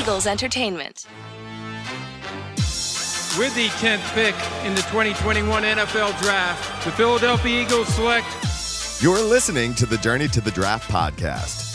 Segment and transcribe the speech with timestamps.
[0.00, 1.06] Eagles Entertainment.
[3.38, 4.34] With the 10th pick
[4.64, 8.26] in the 2021 NFL Draft, the Philadelphia Eagles select.
[9.02, 11.69] You're listening to the Journey to the Draft podcast.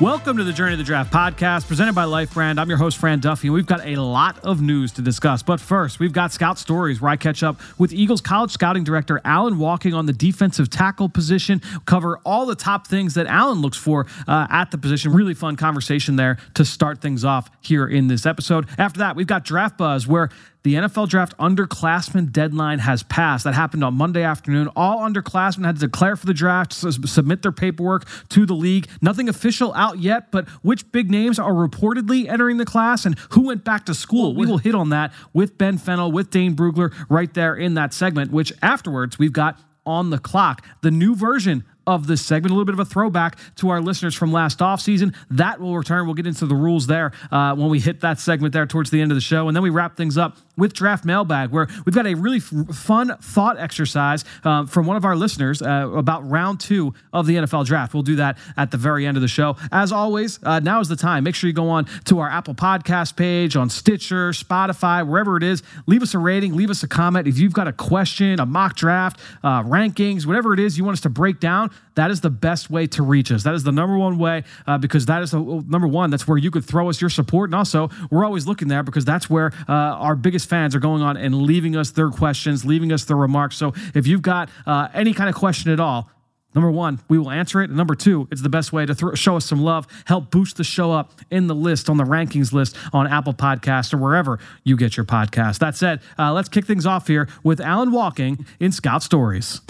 [0.00, 2.60] Welcome to the Journey of the Draft podcast presented by Life Brand.
[2.60, 5.42] I'm your host, Fran Duffy, and we've got a lot of news to discuss.
[5.42, 9.20] But first, we've got Scout Stories where I catch up with Eagles college scouting director
[9.24, 13.76] Alan Wolking on the defensive tackle position, cover all the top things that Alan looks
[13.76, 15.10] for uh, at the position.
[15.10, 18.68] Really fun conversation there to start things off here in this episode.
[18.78, 20.28] After that, we've got Draft Buzz where
[20.68, 23.44] the NFL draft underclassmen deadline has passed.
[23.44, 24.68] That happened on Monday afternoon.
[24.76, 28.86] All underclassmen had to declare for the draft, submit their paperwork to the league.
[29.00, 33.46] Nothing official out yet, but which big names are reportedly entering the class and who
[33.46, 34.34] went back to school?
[34.34, 37.94] We will hit on that with Ben Fennell, with Dane Brugler right there in that
[37.94, 40.66] segment, which afterwards we've got on the clock.
[40.82, 44.14] The new version of this segment, a little bit of a throwback to our listeners
[44.14, 45.14] from last offseason.
[45.30, 46.04] That will return.
[46.04, 49.00] We'll get into the rules there uh, when we hit that segment there towards the
[49.00, 49.48] end of the show.
[49.48, 52.76] And then we wrap things up with Draft Mailbag, where we've got a really f-
[52.76, 57.36] fun thought exercise um, from one of our listeners uh, about round two of the
[57.36, 57.94] NFL Draft.
[57.94, 59.56] We'll do that at the very end of the show.
[59.72, 61.24] As always, uh, now is the time.
[61.24, 65.42] Make sure you go on to our Apple Podcast page, on Stitcher, Spotify, wherever it
[65.42, 65.62] is.
[65.86, 67.26] Leave us a rating, leave us a comment.
[67.26, 70.96] If you've got a question, a mock draft, uh, rankings, whatever it is you want
[70.96, 73.42] us to break down, that is the best way to reach us.
[73.42, 76.10] That is the number one way uh, because that is the number one.
[76.10, 77.50] That's where you could throw us your support.
[77.50, 81.02] And also, we're always looking there because that's where uh, our biggest fans are going
[81.02, 83.56] on and leaving us their questions, leaving us their remarks.
[83.56, 86.10] So if you've got uh, any kind of question at all,
[86.54, 87.68] Number one, we will answer it.
[87.68, 90.56] And number two, it's the best way to th- show us some love, help boost
[90.56, 94.38] the show up in the list, on the rankings list, on Apple Podcasts, or wherever
[94.64, 95.58] you get your podcast.
[95.58, 99.60] That said, uh, let's kick things off here with Alan Wolking in Scout Stories.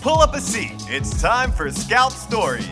[0.00, 0.74] Pull up a seat.
[0.88, 2.68] It's time for Scout Stories.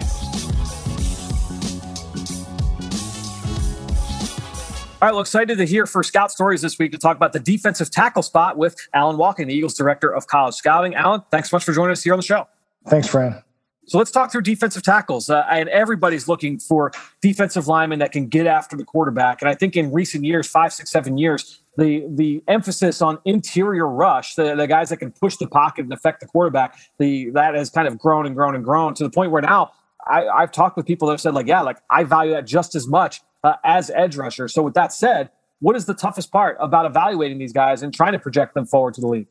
[5.03, 7.41] All right, well, excited to hear for Scout Stories this week to talk about the
[7.41, 10.95] defensive tackle spot with Alan Wolking, the Eagles Director of College Scouting.
[10.95, 12.49] Alan, thanks so much for joining us here on the show.
[12.89, 13.43] Thanks, Fran.
[13.89, 15.29] So let's talk through defensive tackles.
[15.29, 19.43] Uh, and everybody's looking for defensive linemen that can get after the quarterback.
[19.43, 23.87] And I think in recent years, five, six, seven years, the the emphasis on interior
[23.87, 27.55] rush, the, the guys that can push the pocket and affect the quarterback, the that
[27.55, 29.73] has kind of grown and grown and grown to the point where now
[30.07, 32.75] I, I've talked with people that have said like, yeah, like I value that just
[32.75, 34.49] as much uh, as edge rusher.
[34.49, 38.13] So with that said, what is the toughest part about evaluating these guys and trying
[38.13, 39.27] to project them forward to the league?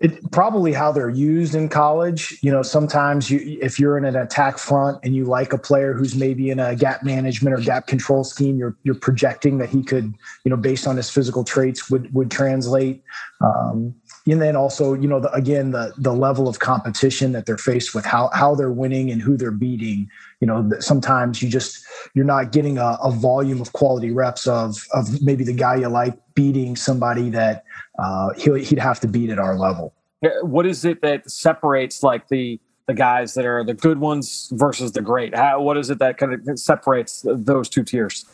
[0.00, 2.38] It, probably how they're used in college.
[2.40, 5.92] You know, sometimes you if you're in an attack front and you like a player
[5.92, 9.82] who's maybe in a gap management or gap control scheme, you're you're projecting that he
[9.82, 10.14] could,
[10.44, 13.02] you know, based on his physical traits, would would translate.
[13.40, 13.94] Um,
[14.26, 17.94] and then also, you know, the, again, the the level of competition that they're faced
[17.94, 20.08] with, how how they're winning and who they're beating.
[20.40, 21.84] You know, sometimes you just
[22.14, 25.88] you're not getting a, a volume of quality reps of of maybe the guy you
[25.88, 27.64] like beating somebody that
[27.98, 29.94] uh, he'd have to beat at our level.
[30.42, 34.92] What is it that separates like the the guys that are the good ones versus
[34.92, 35.36] the great?
[35.36, 38.24] How, what is it that kind of separates those two tiers?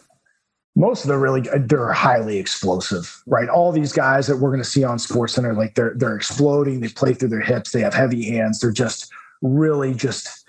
[0.77, 3.49] Most of them really they're highly explosive, right?
[3.49, 6.81] All these guys that we're going to see on Sports Center, like they're they're exploding.
[6.81, 7.73] They play through their hips.
[7.73, 8.61] They have heavy hands.
[8.61, 10.49] They're just really just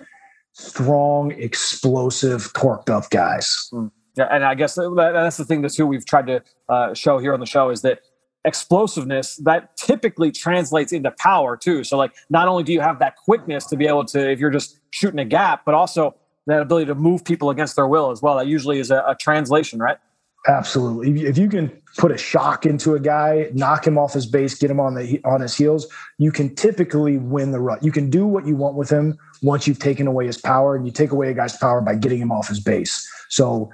[0.52, 3.68] strong, explosive, torqued up guys.
[3.72, 3.90] Mm.
[4.16, 7.34] Yeah, and I guess that's the thing that too we've tried to uh, show here
[7.34, 8.00] on the show is that
[8.46, 11.84] explosiveness that typically translates into power too.
[11.84, 14.50] So like not only do you have that quickness to be able to if you're
[14.50, 16.14] just shooting a gap, but also
[16.46, 18.36] that ability to move people against their will as well.
[18.36, 19.98] That usually is a, a translation, right?
[20.48, 21.26] Absolutely.
[21.26, 24.70] If you can put a shock into a guy, knock him off his base, get
[24.70, 27.82] him on the on his heels, you can typically win the rut.
[27.82, 30.86] You can do what you want with him once you've taken away his power, and
[30.86, 33.10] you take away a guy's power by getting him off his base.
[33.28, 33.72] So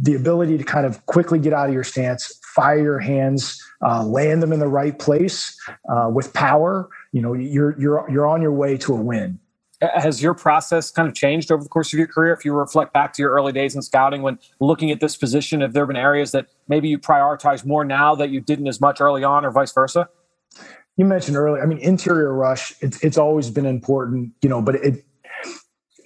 [0.00, 4.04] the ability to kind of quickly get out of your stance, fire your hands, uh,
[4.04, 8.42] land them in the right place uh, with power, you know, you're you're you're on
[8.42, 9.38] your way to a win.
[9.80, 12.32] Has your process kind of changed over the course of your career?
[12.32, 15.60] If you reflect back to your early days in scouting, when looking at this position,
[15.60, 19.00] have there been areas that maybe you prioritize more now that you didn't as much
[19.00, 20.08] early on, or vice versa?
[20.96, 21.62] You mentioned earlier.
[21.62, 22.72] I mean, interior rush.
[22.80, 25.04] It's it's always been important, you know, but it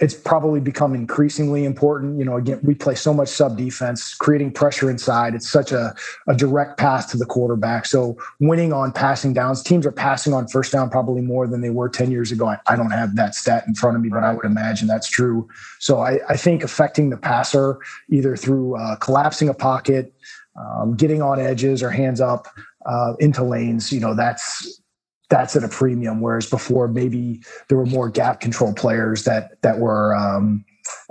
[0.00, 2.18] it's probably become increasingly important.
[2.18, 5.34] You know, again, we play so much sub defense, creating pressure inside.
[5.34, 5.94] It's such a,
[6.28, 7.84] a direct path to the quarterback.
[7.86, 11.70] So winning on passing downs, teams are passing on first down probably more than they
[11.70, 12.46] were 10 years ago.
[12.48, 15.08] I, I don't have that stat in front of me, but I would imagine that's
[15.08, 15.48] true.
[15.80, 17.78] So I, I think affecting the passer
[18.10, 20.14] either through uh, collapsing a pocket,
[20.56, 22.46] um, getting on edges or hands up
[22.86, 24.80] uh, into lanes, you know, that's
[25.28, 26.20] that's at a premium.
[26.20, 30.64] Whereas before, maybe there were more gap control players that that were um,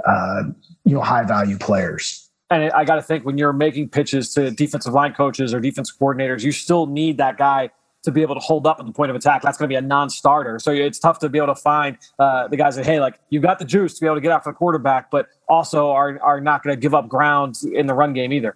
[0.05, 0.43] uh,
[0.85, 2.23] you know high value players.
[2.49, 5.97] And I got to think when you're making pitches to defensive line coaches or defensive
[5.99, 7.71] coordinators, you still need that guy
[8.03, 9.41] to be able to hold up at the point of attack.
[9.41, 10.59] That's going to be a non-starter.
[10.59, 13.43] So it's tough to be able to find uh, the guys that hey, like you've
[13.43, 16.39] got the juice to be able to get after the quarterback, but also are are
[16.39, 18.55] not going to give up ground in the run game either.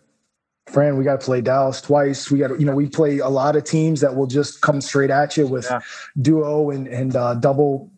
[0.68, 2.30] Fran, we got to play Dallas twice.
[2.31, 4.80] We got to, you know, we play a lot of teams that will just come
[4.80, 5.81] straight at you with yeah.
[6.22, 7.92] duo and and uh, double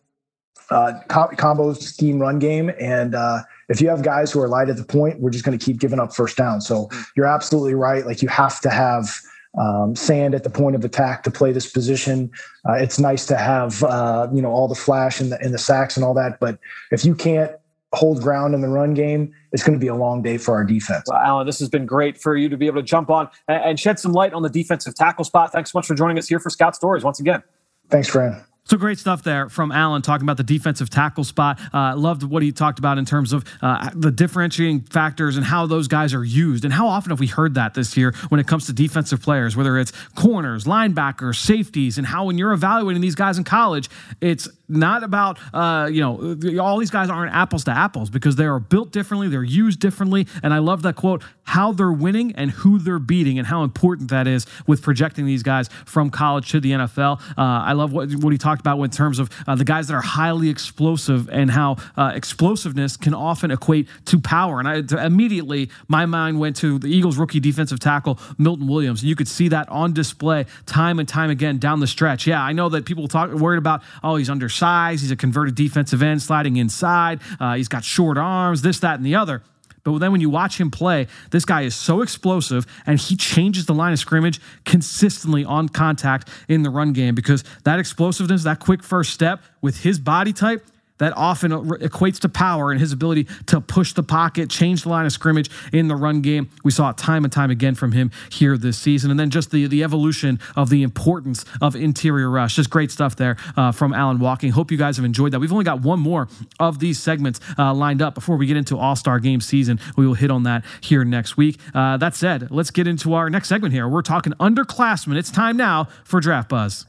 [0.69, 2.71] uh, combo scheme run game.
[2.79, 3.39] And uh,
[3.69, 5.79] if you have guys who are light at the point, we're just going to keep
[5.79, 6.61] giving up first down.
[6.61, 7.05] So mm.
[7.15, 8.05] you're absolutely right.
[8.05, 9.19] Like you have to have
[9.57, 12.31] um, sand at the point of attack to play this position.
[12.67, 15.59] Uh, it's nice to have uh, you know all the flash and the in the
[15.59, 16.57] sacks and all that, but
[16.91, 17.51] if you can't
[17.93, 20.63] hold ground in the run game, it's going to be a long day for our
[20.63, 21.05] defense.
[21.07, 23.79] Well, Alan, this has been great for you to be able to jump on and
[23.79, 25.51] shed some light on the defensive tackle spot.
[25.51, 27.43] Thanks so much for joining us here for Scout Stories once again.
[27.89, 28.43] Thanks, Fran.
[28.65, 31.59] So great stuff there from Alan talking about the defensive tackle spot.
[31.73, 35.65] Uh, loved what he talked about in terms of uh, the differentiating factors and how
[35.65, 36.63] those guys are used.
[36.63, 39.57] And how often have we heard that this year when it comes to defensive players,
[39.57, 43.89] whether it's corners, linebackers, safeties, and how when you're evaluating these guys in college,
[44.21, 48.45] it's not about uh, you know all these guys aren't apples to apples because they
[48.45, 50.25] are built differently, they're used differently.
[50.41, 54.09] And I love that quote: how they're winning and who they're beating, and how important
[54.09, 57.19] that is with projecting these guys from college to the NFL.
[57.37, 59.87] Uh, I love what what he talked talked about in terms of uh, the guys
[59.87, 64.59] that are highly explosive and how uh, explosiveness can often equate to power.
[64.59, 69.15] And I immediately my mind went to the Eagles rookie defensive tackle Milton Williams, you
[69.15, 72.27] could see that on display time and time again down the stretch.
[72.27, 76.03] Yeah, I know that people talk worried about oh he's undersized, he's a converted defensive
[76.03, 79.41] end sliding inside, uh, he's got short arms, this that and the other.
[79.83, 83.65] But then when you watch him play, this guy is so explosive and he changes
[83.65, 88.59] the line of scrimmage consistently on contact in the run game because that explosiveness, that
[88.59, 90.65] quick first step with his body type,
[90.97, 95.05] that often equates to power and his ability to push the pocket, change the line
[95.05, 96.49] of scrimmage in the run game.
[96.63, 99.11] We saw it time and time again from him here this season.
[99.11, 102.55] And then just the, the evolution of the importance of interior rush.
[102.55, 104.51] Just great stuff there uh, from Alan Wolking.
[104.51, 105.39] Hope you guys have enjoyed that.
[105.39, 106.27] We've only got one more
[106.59, 109.79] of these segments uh, lined up before we get into All Star game season.
[109.97, 111.59] We will hit on that here next week.
[111.73, 113.87] Uh, that said, let's get into our next segment here.
[113.87, 115.17] We're talking underclassmen.
[115.17, 116.85] It's time now for Draft Buzz.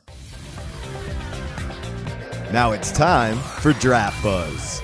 [2.55, 4.81] Now it's time for Draft Buzz.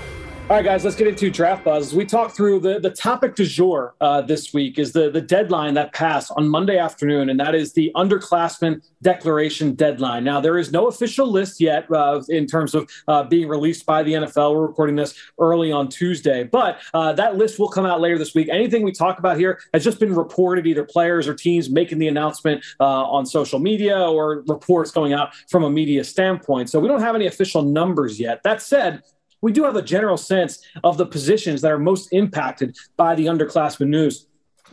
[0.51, 1.95] All right, guys, let's get into draft buzz.
[1.95, 5.75] We talked through the, the topic du jour uh, this week is the, the deadline
[5.75, 10.25] that passed on Monday afternoon, and that is the underclassmen declaration deadline.
[10.25, 14.03] Now, there is no official list yet uh, in terms of uh, being released by
[14.03, 14.57] the NFL.
[14.57, 18.35] We're recording this early on Tuesday, but uh, that list will come out later this
[18.35, 18.49] week.
[18.51, 22.09] Anything we talk about here has just been reported, either players or teams making the
[22.09, 26.71] announcement uh, on social media or reports going out from a media standpoint.
[26.71, 28.43] So we don't have any official numbers yet.
[28.43, 29.05] That said,
[29.43, 33.27] we do have a general sense of the positions that are most impacted by the
[33.27, 34.27] underclassmen news.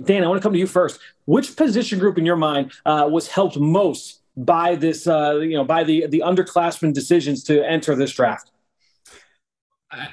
[0.03, 0.99] Dan, I want to come to you first.
[1.25, 5.63] Which position group in your mind uh, was helped most by this, uh, you know,
[5.63, 8.51] by the the underclassmen decisions to enter this draft?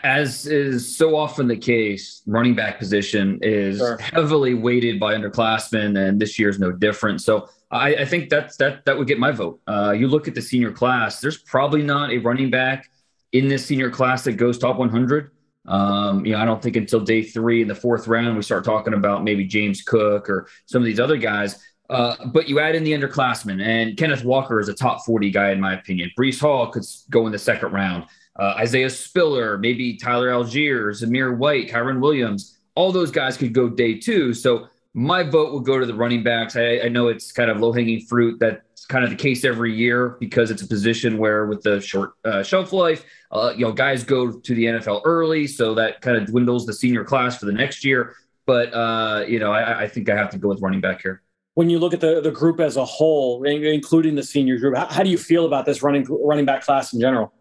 [0.03, 3.99] As is so often the case, running back position is sure.
[3.99, 7.21] heavily weighted by underclassmen, and this year is no different.
[7.21, 9.61] So I, I think that's that that would get my vote.
[9.67, 12.89] Uh, you look at the senior class; there's probably not a running back
[13.35, 15.33] in this senior class that goes top 100.
[15.67, 18.65] Um, you know, I don't think until day three in the fourth round we start
[18.65, 21.63] talking about maybe James Cook or some of these other guys.
[21.91, 25.51] Uh, but you add in the underclassmen, and Kenneth Walker is a top 40 guy
[25.51, 26.11] in my opinion.
[26.19, 28.05] Breece Hall could go in the second round.
[28.39, 33.69] Uh, Isaiah Spiller, maybe Tyler Allgeier, Zamir White, Kyren Williams, all those guys could go
[33.69, 34.33] day two.
[34.33, 36.57] So my vote would go to the running backs.
[36.57, 38.39] I, I know it's kind of low hanging fruit.
[38.85, 42.13] That's kind of the case every year because it's a position where, with the short
[42.27, 46.19] uh, shelf life, uh, you know, guys go to the NFL early, so that kind
[46.19, 48.15] of dwindles the senior class for the next year.
[48.45, 51.23] But uh, you know, I, I, think I have to go with running back here.
[51.55, 54.87] When you look at the, the group as a whole, including the senior group, how,
[54.87, 57.33] how do you feel about this running running back class in general?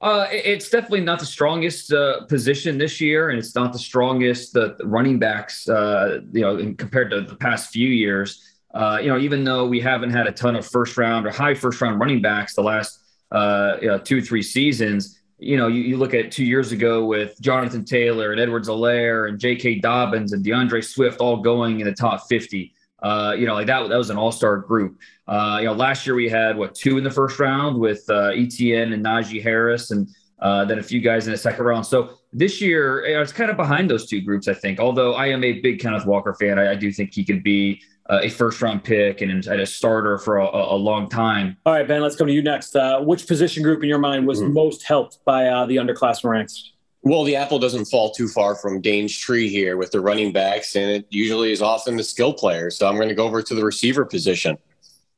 [0.00, 4.52] Uh, it's definitely not the strongest uh, position this year, and it's not the strongest
[4.52, 5.68] the, the running backs.
[5.68, 8.53] Uh, you know, compared to the past few years.
[8.74, 11.54] Uh, you know, even though we haven't had a ton of first round or high
[11.54, 13.00] first round running backs the last
[13.34, 15.20] uh, you know, two three seasons.
[15.38, 19.38] You know, you, you, look at two years ago with Jonathan Taylor and Edwards-Helaire and
[19.38, 19.80] J.K.
[19.80, 22.72] Dobbins and D'Andre Swift all going in the top 50.
[23.02, 24.98] Uh, you know, like that, that was an all-star group.
[25.26, 28.30] Uh, you know, last year we had what two in the first round with uh,
[28.34, 31.84] Etienne and Najee Harris, and uh, then a few guys in the second round.
[31.84, 34.78] So this year, it's kind of behind those two groups, I think.
[34.78, 37.82] Although I am a big Kenneth Walker fan, I, I do think he could be
[38.10, 41.56] uh, a first round pick and, and a starter for a, a, long time.
[41.64, 42.76] All right, Ben, let's come to you next.
[42.76, 44.52] Uh, which position group in your mind was mm.
[44.52, 46.72] most helped by uh, the underclassmen ranks?
[47.02, 50.74] Well, the apple doesn't fall too far from Dane's tree here with the running backs,
[50.74, 52.78] and it usually is often the skill players.
[52.78, 54.56] So I'm going to go over to the receiver position,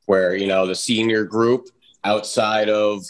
[0.05, 1.69] where you know the senior group
[2.03, 3.03] outside of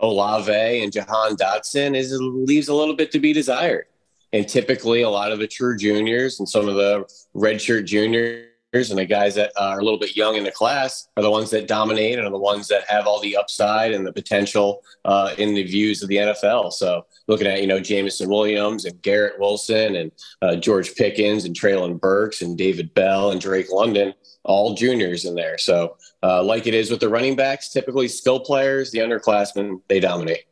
[0.00, 3.86] Olave and Jahan Dotson is leaves a little bit to be desired.
[4.32, 7.04] And typically, a lot of the true juniors and some of the
[7.34, 8.46] redshirt juniors
[8.76, 11.50] and the guys that are a little bit young in the class are the ones
[11.50, 15.34] that dominate and are the ones that have all the upside and the potential uh,
[15.38, 16.72] in the views of the NFL.
[16.72, 21.54] So looking at, you know, Jameson Williams and Garrett Wilson and uh, George Pickens and
[21.54, 24.14] Treylon Burks and David Bell and Drake London,
[24.44, 25.58] all juniors in there.
[25.58, 30.00] So uh, like it is with the running backs, typically skill players, the underclassmen, they
[30.00, 30.44] dominate.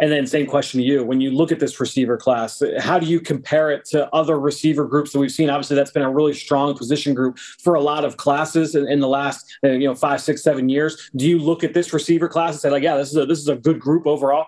[0.00, 1.04] And then, same question to you.
[1.04, 4.86] When you look at this receiver class, how do you compare it to other receiver
[4.86, 5.48] groups that we've seen?
[5.50, 8.98] Obviously, that's been a really strong position group for a lot of classes in, in
[8.98, 11.10] the last, uh, you know, five, six, seven years.
[11.14, 13.38] Do you look at this receiver class and say, like, yeah, this is a, this
[13.38, 14.46] is a good group overall?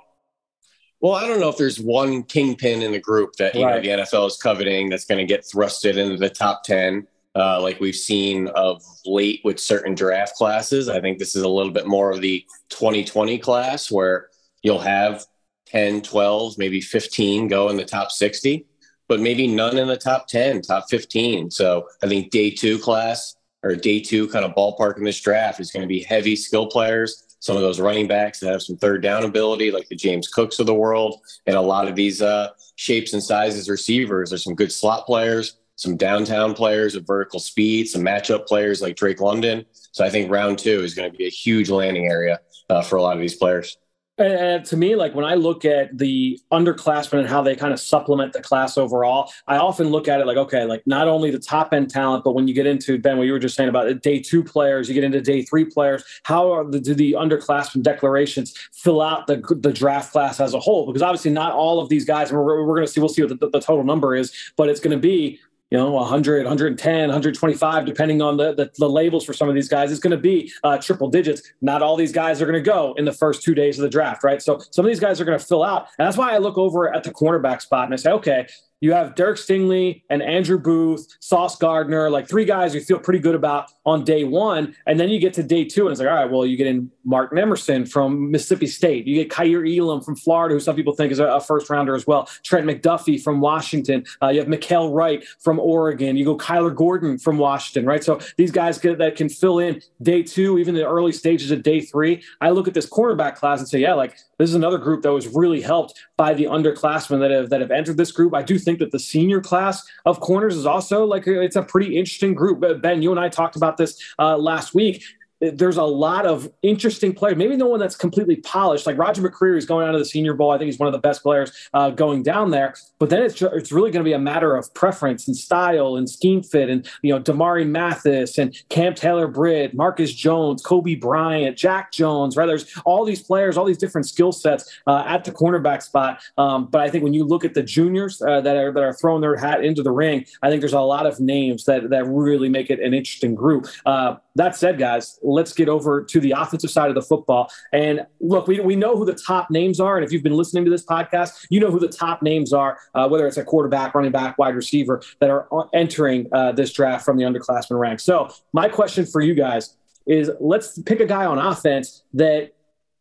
[1.00, 3.76] Well, I don't know if there's one kingpin in the group that you right.
[3.84, 7.60] know the NFL is coveting that's going to get thrusted into the top ten, uh,
[7.60, 10.88] like we've seen of late with certain draft classes.
[10.88, 14.28] I think this is a little bit more of the 2020 class where
[14.62, 15.24] you'll have
[15.66, 18.66] 10, 12, maybe 15 go in the top 60,
[19.08, 21.50] but maybe none in the top 10, top 15.
[21.50, 25.60] So I think day two class or day two kind of ballpark in this draft
[25.60, 27.24] is going to be heavy skill players.
[27.40, 30.58] Some of those running backs that have some third down ability, like the James Cooks
[30.58, 34.30] of the world, and a lot of these uh, shapes and sizes receivers.
[34.30, 38.96] There's some good slot players, some downtown players of vertical speed, some matchup players like
[38.96, 39.64] Drake London.
[39.92, 42.96] So I think round two is going to be a huge landing area uh, for
[42.96, 43.76] a lot of these players.
[44.18, 47.80] And to me, like when I look at the underclassmen and how they kind of
[47.80, 51.38] supplement the class overall, I often look at it like, okay, like not only the
[51.38, 54.00] top end talent, but when you get into Ben, what you were just saying about
[54.00, 57.82] day two players, you get into day three players, how are the, do the underclassmen
[57.82, 60.86] declarations fill out the, the draft class as a whole?
[60.86, 63.38] Because obviously not all of these guys, we're, we're going to see, we'll see what
[63.38, 65.38] the, the total number is, but it's going to be
[65.76, 69.68] you know 100 110 125 depending on the, the, the labels for some of these
[69.68, 71.42] guys it's going to be uh, triple digits.
[71.60, 73.90] Not all these guys are going to go in the first two days of the
[73.90, 74.40] draft right?
[74.40, 75.88] So some of these guys are going to fill out.
[75.98, 78.46] And that's why i look over at the cornerback spot and i say okay
[78.80, 83.18] you have Derek Stingley and Andrew Booth, Sauce Gardner, like three guys you feel pretty
[83.18, 84.74] good about on day one.
[84.86, 86.66] And then you get to day two, and it's like, all right, well, you get
[86.66, 89.06] in Martin Emerson from Mississippi State.
[89.06, 92.06] You get Kaiir Elam from Florida, who some people think is a, first rounder as
[92.06, 92.28] well.
[92.42, 94.04] Trent McDuffie from Washington.
[94.22, 96.16] Uh, you have Mykael Wright from Oregon.
[96.16, 98.02] You go Kyler Gordon from Washington, right?
[98.02, 101.62] So these guys get, that can fill in day two, even the early stages of
[101.62, 102.22] day three.
[102.40, 105.12] I look at this cornerback class and say, yeah, like this is another group that
[105.12, 108.34] was really helped by the underclassmen that have that have entered this group.
[108.34, 111.96] I do think that the senior class of corners is also like it's a pretty
[111.96, 112.62] interesting group.
[112.82, 115.02] Ben, you and I talked about this uh, last week
[115.40, 117.36] there's a lot of interesting players.
[117.36, 118.86] Maybe no one that's completely polished.
[118.86, 120.50] Like Roger McCreary is going out of the Senior Bowl.
[120.50, 122.74] I think he's one of the best players uh, going down there.
[122.98, 126.08] But then it's it's really going to be a matter of preference and style and
[126.08, 126.68] scheme fit.
[126.68, 132.36] And you know, Damari Mathis and Cam Taylor Britt, Marcus Jones, Coby Bryant, Jack Jones.
[132.36, 132.46] Right?
[132.46, 136.20] There's all these players, all these different skill sets uh, at the cornerback spot.
[136.38, 138.94] Um, but I think when you look at the juniors uh, that are that are
[138.94, 142.04] throwing their hat into the ring, I think there's a lot of names that that
[142.06, 143.66] really make it an interesting group.
[143.84, 147.50] Uh, that said, guys, let's get over to the offensive side of the football.
[147.72, 149.96] And look, we, we know who the top names are.
[149.96, 152.78] And if you've been listening to this podcast, you know who the top names are,
[152.96, 157.04] uh, whether it's a quarterback, running back, wide receiver that are entering uh, this draft
[157.04, 158.02] from the underclassmen ranks.
[158.02, 159.76] So, my question for you guys
[160.06, 162.52] is let's pick a guy on offense that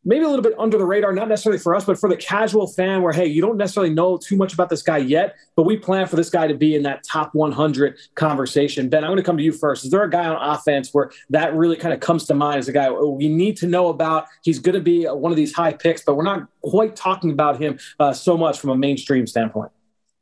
[0.05, 2.67] maybe a little bit under the radar, not necessarily for us, but for the casual
[2.67, 5.75] fan where, hey, you don't necessarily know too much about this guy yet, but we
[5.75, 8.87] plan for this guy to be in that top 100 conversation.
[8.87, 9.83] Ben, I'm going to come to you first.
[9.83, 12.67] Is there a guy on offense where that really kind of comes to mind as
[12.67, 14.27] a guy we need to know about?
[14.43, 17.59] He's going to be one of these high picks, but we're not quite talking about
[17.59, 19.71] him uh, so much from a mainstream standpoint.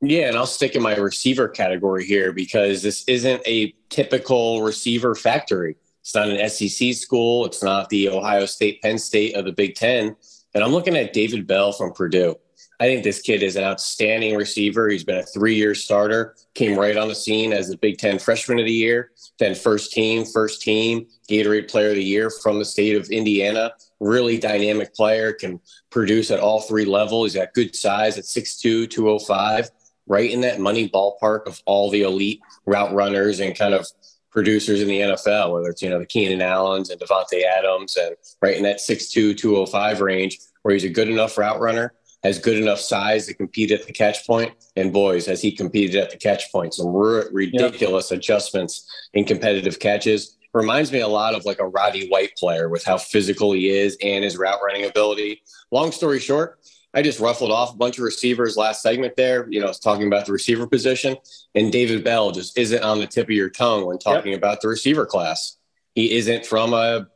[0.05, 5.15] Yeah, and I'll stick in my receiver category here because this isn't a typical receiver
[5.15, 5.77] factory.
[6.01, 7.45] It's not an SEC school.
[7.45, 10.13] It's not the Ohio State, Penn State of the Big Ten.
[10.53, 12.36] And I'm looking at David Bell from Purdue.
[12.81, 14.89] I think this kid is an outstanding receiver.
[14.89, 18.19] He's been a three year starter, came right on the scene as the Big Ten
[18.19, 22.60] freshman of the year, then first team, first team, Gatorade player of the year from
[22.60, 23.72] the state of Indiana.
[24.01, 27.31] Really dynamic player, can produce at all three levels.
[27.31, 29.69] He's got good size at 6'2, 205,
[30.07, 33.86] right in that money ballpark of all the elite route runners and kind of
[34.33, 38.15] producers in the NFL, whether it's, you know, the Keenan Allens and Davante Adams and
[38.41, 41.93] right in that 6'2, 205 range, where he's a good enough route runner,
[42.24, 44.53] has good enough size to compete at the catch point.
[44.75, 46.74] And boys, has he competed at the catch point?
[46.74, 48.19] Some r- ridiculous yep.
[48.19, 50.38] adjustments in competitive catches.
[50.53, 53.98] Reminds me a lot of like a Roddy White player with how physical he is
[54.03, 55.41] and his route running ability.
[55.72, 56.60] Long story short,
[56.93, 59.47] I just ruffled off a bunch of receivers last segment there.
[59.50, 61.17] You know, I was talking about the receiver position,
[61.55, 64.39] and David Bell just isn't on the tip of your tongue when talking yep.
[64.39, 65.57] about the receiver class.
[65.95, 67.07] He isn't from a,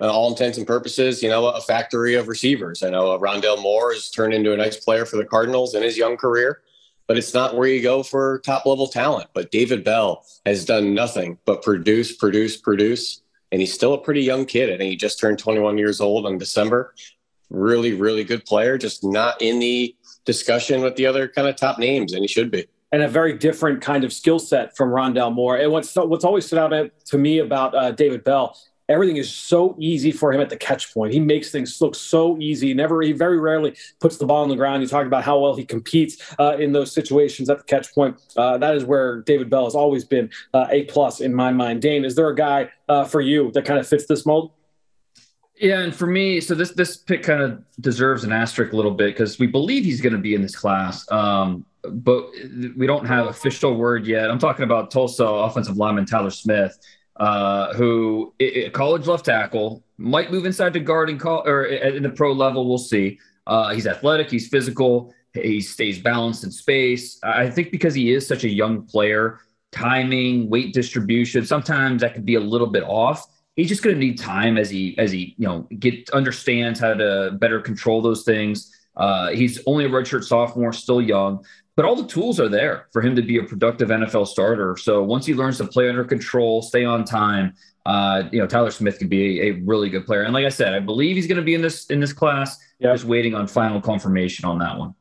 [0.00, 2.82] all intents and purposes, you know, a factory of receivers.
[2.84, 5.82] I know uh, Rondale Moore has turned into a nice player for the Cardinals in
[5.82, 6.60] his young career,
[7.08, 9.30] but it's not where you go for top level talent.
[9.34, 13.22] But David Bell has done nothing but produce, produce, produce.
[13.50, 14.68] And he's still a pretty young kid.
[14.68, 16.94] I think he just turned 21 years old in December
[17.50, 21.78] really, really good player, just not in the discussion with the other kind of top
[21.78, 22.66] names, and he should be.
[22.90, 25.56] And a very different kind of skill set from Rondale Moore.
[25.56, 28.56] And what's what's always stood out to me about uh, David Bell,
[28.88, 31.12] everything is so easy for him at the catch point.
[31.12, 32.72] He makes things look so easy.
[32.72, 34.82] Never, he very rarely puts the ball on the ground.
[34.82, 38.16] You talked about how well he competes uh, in those situations at the catch point.
[38.36, 41.82] Uh, that is where David Bell has always been uh, a plus in my mind.
[41.82, 44.52] Dane, is there a guy uh, for you that kind of fits this mold?
[45.60, 48.92] Yeah, and for me, so this this pick kind of deserves an asterisk a little
[48.92, 52.30] bit because we believe he's going to be in this class, um, but
[52.76, 54.30] we don't have official word yet.
[54.30, 56.78] I'm talking about Tulsa offensive lineman Tyler Smith,
[57.16, 62.04] uh, who a college left tackle might move inside to guard and call or in
[62.04, 62.68] the pro level.
[62.68, 63.18] We'll see.
[63.46, 67.18] Uh, he's athletic, he's physical, he stays balanced in space.
[67.24, 69.40] I think because he is such a young player,
[69.72, 73.26] timing, weight distribution, sometimes that could be a little bit off
[73.58, 76.94] he's just going to need time as he as he you know get understands how
[76.94, 78.72] to better control those things.
[78.96, 81.44] Uh, he's only a redshirt sophomore, still young,
[81.76, 84.76] but all the tools are there for him to be a productive NFL starter.
[84.76, 87.54] So once he learns to play under control, stay on time,
[87.86, 90.22] uh, you know, Tyler Smith could be a, a, really good player.
[90.22, 92.56] And like I said, I believe he's going to be in this in this class.
[92.80, 92.94] Yep.
[92.94, 94.94] Just waiting on final confirmation on that one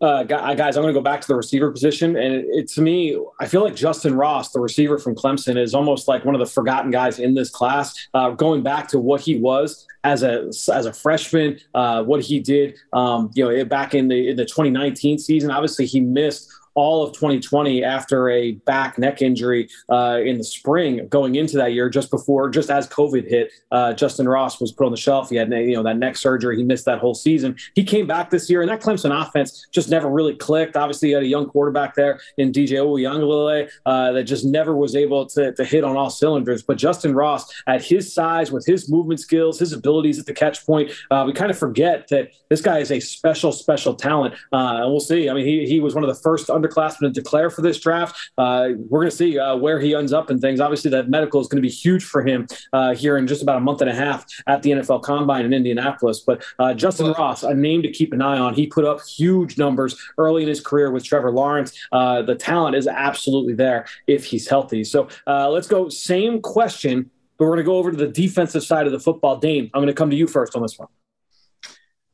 [0.00, 2.16] uh, guys, I'm going to go back to the receiver position.
[2.16, 5.74] And it, it, to me, I feel like Justin Ross, the receiver from Clemson, is
[5.74, 8.08] almost like one of the forgotten guys in this class.
[8.14, 12.38] Uh, going back to what he was as a as a freshman, uh, what he
[12.38, 15.50] did, um, you know, back in the in the 2019 season.
[15.50, 16.48] Obviously, he missed
[16.78, 21.72] all of 2020 after a back neck injury uh, in the spring going into that
[21.72, 23.50] year, just before, just as COVID hit.
[23.72, 25.28] Uh, Justin Ross was put on the shelf.
[25.28, 26.56] He had you know that neck surgery.
[26.56, 27.56] He missed that whole season.
[27.74, 30.76] He came back this year, and that Clemson offense just never really clicked.
[30.76, 34.94] Obviously, you had a young quarterback there in DJ Uiagalelei uh, that just never was
[34.94, 36.62] able to, to hit on all cylinders.
[36.62, 40.64] But Justin Ross, at his size, with his movement skills, his abilities at the catch
[40.64, 44.34] point, uh, we kind of forget that this guy is a special, special talent.
[44.52, 45.28] Uh, and we'll see.
[45.28, 47.78] I mean, he, he was one of the first under underclassmen to declare for this
[47.80, 48.16] draft.
[48.36, 50.60] Uh, we're going to see uh, where he ends up and things.
[50.60, 53.56] Obviously, that medical is going to be huge for him uh, here in just about
[53.56, 56.20] a month and a half at the NFL Combine in Indianapolis.
[56.20, 58.54] But uh, Justin Ross, a name to keep an eye on.
[58.54, 61.78] He put up huge numbers early in his career with Trevor Lawrence.
[61.92, 64.84] Uh, the talent is absolutely there if he's healthy.
[64.84, 65.88] So uh, let's go.
[65.88, 69.36] Same question, but we're going to go over to the defensive side of the football.
[69.36, 70.88] Dane, I'm going to come to you first on this one.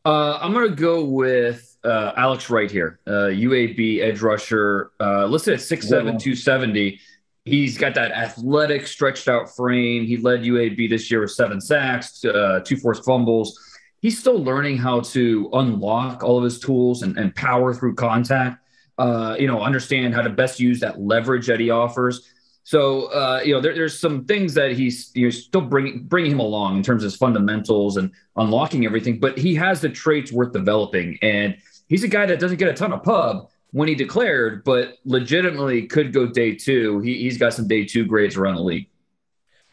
[0.06, 5.54] I'm going to go with uh, Alex Wright here, uh, UAB edge rusher, uh, listed
[5.54, 7.00] at 6'7, 270.
[7.44, 10.04] He's got that athletic, stretched out frame.
[10.06, 13.58] He led UAB this year with seven sacks, uh, two forced fumbles.
[14.00, 18.60] He's still learning how to unlock all of his tools and, and power through contact.
[18.96, 22.30] Uh, you know, understand how to best use that leverage that he offers.
[22.64, 26.32] So uh, you know, there, there's some things that he's you know, still bringing bringing
[26.32, 29.20] him along in terms of his fundamentals and unlocking everything.
[29.20, 31.56] But he has the traits worth developing, and
[31.94, 35.86] he's a guy that doesn't get a ton of pub when he declared, but legitimately
[35.86, 36.98] could go day two.
[36.98, 38.88] He, has got some day two grades around the league.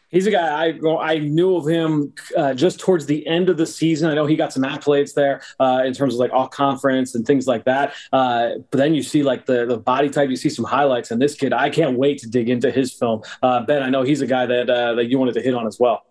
[0.08, 3.66] He's a guy I I knew of him uh, just towards the end of the
[3.66, 4.08] season.
[4.08, 7.26] I know he got some accolades there uh, in terms of like all conference and
[7.26, 7.94] things like that.
[8.12, 10.30] Uh, but then you see like the the body type.
[10.30, 13.22] You see some highlights, and this kid, I can't wait to dig into his film.
[13.42, 15.66] Uh, ben, I know he's a guy that uh, that you wanted to hit on
[15.66, 16.04] as well.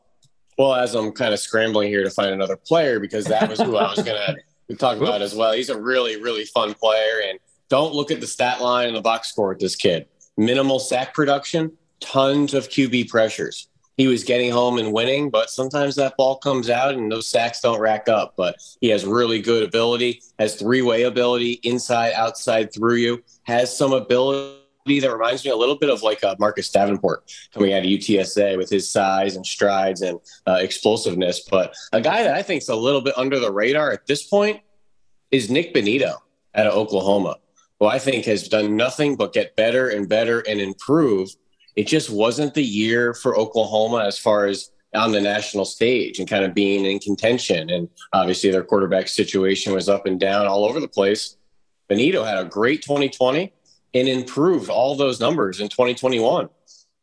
[0.57, 3.77] Well, as I'm kind of scrambling here to find another player because that was who
[3.77, 4.35] I was gonna
[4.71, 5.51] we talk about as well.
[5.51, 7.21] He's a really, really fun player.
[7.27, 10.07] And don't look at the stat line and the box score with this kid.
[10.37, 13.67] Minimal sack production, tons of QB pressures.
[13.97, 17.59] He was getting home and winning, but sometimes that ball comes out and those sacks
[17.59, 18.33] don't rack up.
[18.37, 23.77] But he has really good ability, has three way ability, inside, outside, through you, has
[23.77, 27.79] some ability that reminds me a little bit of like uh, Marcus Davenport coming out
[27.79, 31.41] of UTSA with his size and strides and uh, explosiveness.
[31.49, 34.23] But a guy that I think is a little bit under the radar at this
[34.23, 34.61] point
[35.29, 36.15] is Nik Bonitto
[36.55, 37.37] out of Oklahoma,
[37.79, 41.29] who I think has done nothing but get better and better and improve.
[41.75, 46.27] It just wasn't the year for Oklahoma as far as on the national stage and
[46.27, 47.69] kind of being in contention.
[47.69, 51.37] And obviously, their quarterback situation was up and down all over the place.
[51.89, 53.53] Bonitto had a great 2020
[53.93, 56.49] and improved all those numbers in 2021.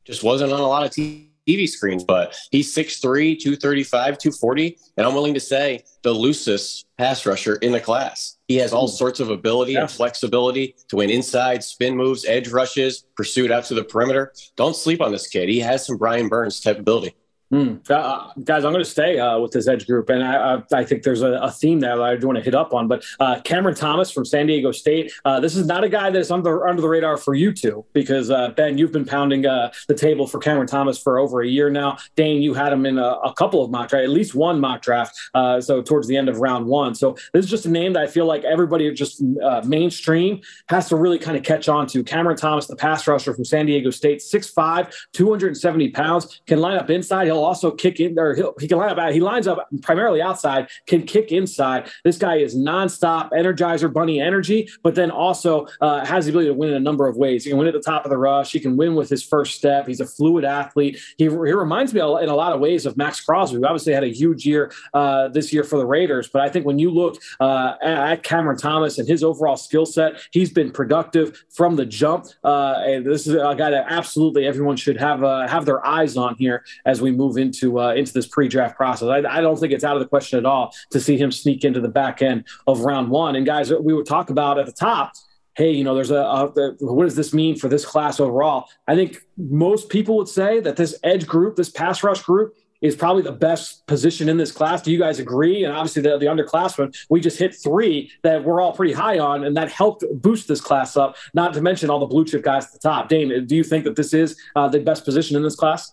[0.05, 4.79] Just wasn't on a lot of TV screens, but he's 6'3, 235, 240.
[4.96, 8.38] And I'm willing to say the loosest pass rusher in the class.
[8.48, 8.94] He has all hmm.
[8.94, 9.83] sorts of ability yeah.
[9.83, 14.33] and flexibility to win inside, spin moves, edge rushes, pursuit out to the perimeter.
[14.57, 15.48] Don't sleep on this kid.
[15.48, 17.14] He has some Brian Burns type ability.
[17.52, 17.90] Mm.
[17.90, 20.84] Uh, guys, I'm going to stay uh, with this edge group, and I, I, I
[20.84, 22.88] think there's a, a, theme there that I want to hit up on.
[22.88, 26.30] But uh, Cameron Thomas from San Diego State, uh, this is not a guy that's
[26.30, 29.94] under under the radar for you two, because uh, Ben, you've been pounding uh, the
[29.94, 31.96] table for Cameron Thomas for over a year now.
[32.16, 34.82] Dane, you had him in a, a couple of mock draft, at least one mock
[34.82, 36.94] draft, so towards the end of round one.
[36.94, 39.22] So this is just a name that I feel like everybody just
[39.64, 42.04] mainstream has to really kind of catch on to.
[42.04, 46.90] Cameron Thomas, the pass rusher from San Diego State, 6'5", 270 pounds, can line up
[46.90, 47.24] inside.
[47.24, 48.35] He'll also kick in there.
[48.59, 49.12] He can line up.
[49.12, 50.68] He lines up primarily outside.
[50.87, 51.90] Can kick inside.
[52.05, 56.55] This guy is nonstop Energizer Bunny energy, but then also uh, has the ability to
[56.55, 57.44] win in a number of ways.
[57.44, 58.53] He can win at the top of the rush.
[58.53, 59.87] He can win with his first step.
[59.87, 60.98] He's a fluid athlete.
[61.16, 64.05] He, he reminds me in a lot of ways of Maxx Crosby, who obviously had
[64.05, 66.29] a huge year uh, this year for the Raiders.
[66.29, 70.14] But I think when you look uh, at Cameron Thomas and his overall skill set,
[70.31, 72.27] he's been productive from the jump.
[72.44, 76.16] Uh, and this is a guy that absolutely everyone should have uh, have their eyes
[76.16, 79.08] on here as we move into uh, into this pre-draft process.
[79.08, 81.64] I, I, don't think it's out of the question at all to see him sneak
[81.64, 83.36] into the back end of round one.
[83.36, 85.12] And guys, we would talk about at the top.
[85.54, 88.68] Hey, you know, there's a, a, a what does this mean for this class overall?
[88.86, 92.94] I think most people would say that this edge group, this pass rush group, is
[92.94, 94.82] probably the best position in this class.
[94.82, 95.64] Do you guys agree?
[95.64, 99.44] And obviously, the, the underclassmen, we just hit three that we're all pretty high on,
[99.44, 101.16] and that helped boost this class up.
[101.34, 103.08] Not to mention all the blue chip guys at the top.
[103.08, 105.92] Dane, do you think that this is uh, the best position in this class?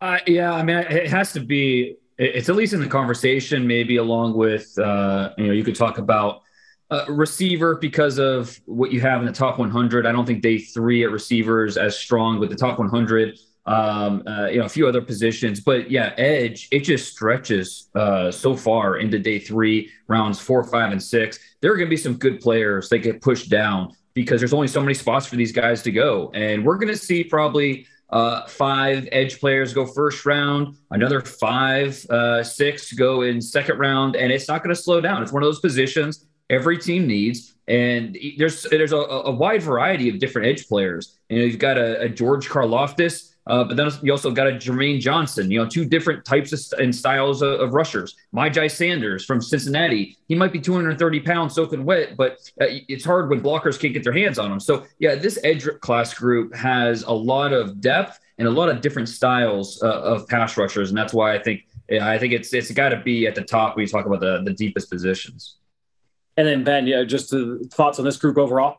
[0.00, 1.96] Uh, yeah, I mean, it has to be.
[2.16, 5.98] It's at least in the conversation, maybe along with uh, you know, you could talk
[5.98, 6.42] about
[6.90, 10.06] uh, receiver because of what you have in the top 100.
[10.06, 13.38] I don't think day three at receivers as strong with the top 100.
[13.66, 18.30] Um, uh, you know, a few other positions, but yeah, edge it just stretches uh,
[18.30, 21.38] so far into day three, rounds four, five, and six.
[21.60, 24.66] There are going to be some good players that get pushed down because there's only
[24.66, 28.46] so many spots for these guys to go, and we're going to see probably uh,
[28.46, 34.32] five edge players go first round, another five, uh, six go in second round, and
[34.32, 35.22] it's not going to slow down.
[35.22, 40.08] It's one of those positions every team needs, and there's there's a, a wide variety
[40.08, 41.16] of different edge players.
[41.28, 44.52] You know, you've got a, a George Karlaftis uh, but then you also got a
[44.52, 48.16] Jermaine Johnson, you know, two different types of, and styles of, of rushers.
[48.34, 53.30] Myjai Sanders from Cincinnati, he might be 230 pounds soaking wet, but uh, it's hard
[53.30, 54.60] when blockers can't get their hands on him.
[54.60, 58.80] So, yeah, this edge class group has a lot of depth and a lot of
[58.80, 60.90] different styles uh, of pass rushers.
[60.90, 61.66] And that's why I think
[62.00, 64.42] I think it's it's got to be at the top when you talk about the,
[64.44, 65.56] the deepest positions.
[66.36, 67.34] And then, Ben, yeah, just
[67.72, 68.78] thoughts on this group overall?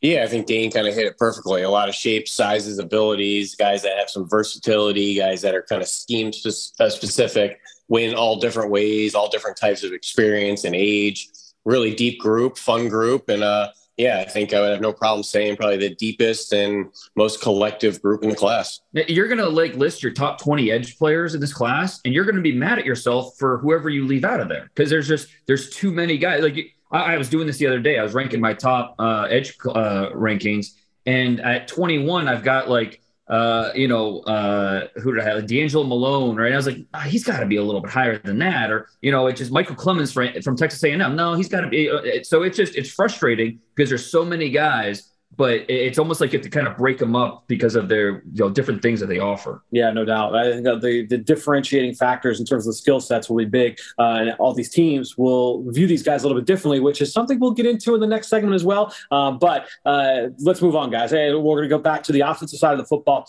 [0.00, 1.62] Yeah, I think Dane kind of hit it perfectly.
[1.62, 5.82] A lot of shapes, sizes, abilities, guys that have some versatility, guys that are kind
[5.82, 11.28] of scheme uh, specific, win all different ways, all different types of experience and age.
[11.64, 15.24] Really deep group, fun group, and uh, yeah, I think I would have no problem
[15.24, 18.80] saying probably the deepest and most collective group in the class.
[18.92, 22.40] You're gonna like list your top 20 edge players in this class, and you're gonna
[22.40, 25.68] be mad at yourself for whoever you leave out of there because there's just there's
[25.70, 26.42] too many guys.
[26.42, 27.98] Like I, I, was doing this the other day.
[27.98, 30.74] I was ranking my top uh, edge uh, rankings,
[31.06, 35.44] and at 21, I've got like uh, you know, uh, who did I have?
[35.44, 36.52] DeAngelo Malone, right?
[36.52, 38.88] I was like, oh, he's got to be a little bit higher than that, or
[39.02, 41.14] you know, it's just Micheal Clemons from, from Texas A&M.
[41.14, 41.90] No, he's got to be.
[41.90, 46.32] Uh, so it's just it's frustrating because there's so many guys but it's almost like
[46.32, 48.98] you have to kind of break them up because of their you know different things
[49.00, 49.62] that they offer.
[49.70, 50.34] Yeah, no doubt.
[50.34, 53.78] I think the the differentiating factors in terms of the skill sets will be big,
[53.98, 57.12] uh, and all these teams will view these guys a little bit differently, which is
[57.12, 58.92] something we'll get into in the next segment as well.
[59.10, 61.10] Uh, but uh, let's move on, guys.
[61.10, 63.28] Hey, we're going to go back to the offensive side of the football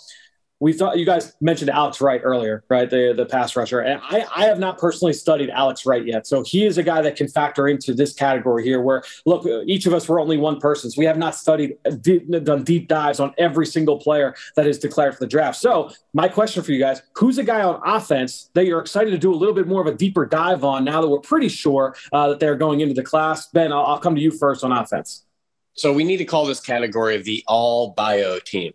[0.59, 2.89] we thought you guys mentioned Alex Wright earlier, right?
[2.89, 6.43] The the pass rusher, and I, I have not personally studied Alex Wright yet, so
[6.43, 8.81] he is a guy that can factor into this category here.
[8.81, 12.29] Where look, each of us were only one person, so we have not studied deep,
[12.43, 15.57] done deep dives on every single player that is declared for the draft.
[15.57, 19.17] So my question for you guys: Who's a guy on offense that you're excited to
[19.17, 21.95] do a little bit more of a deeper dive on now that we're pretty sure
[22.11, 23.47] uh, that they're going into the class?
[23.47, 25.25] Ben, I'll, I'll come to you first on offense.
[25.73, 28.73] So we need to call this category the all bio team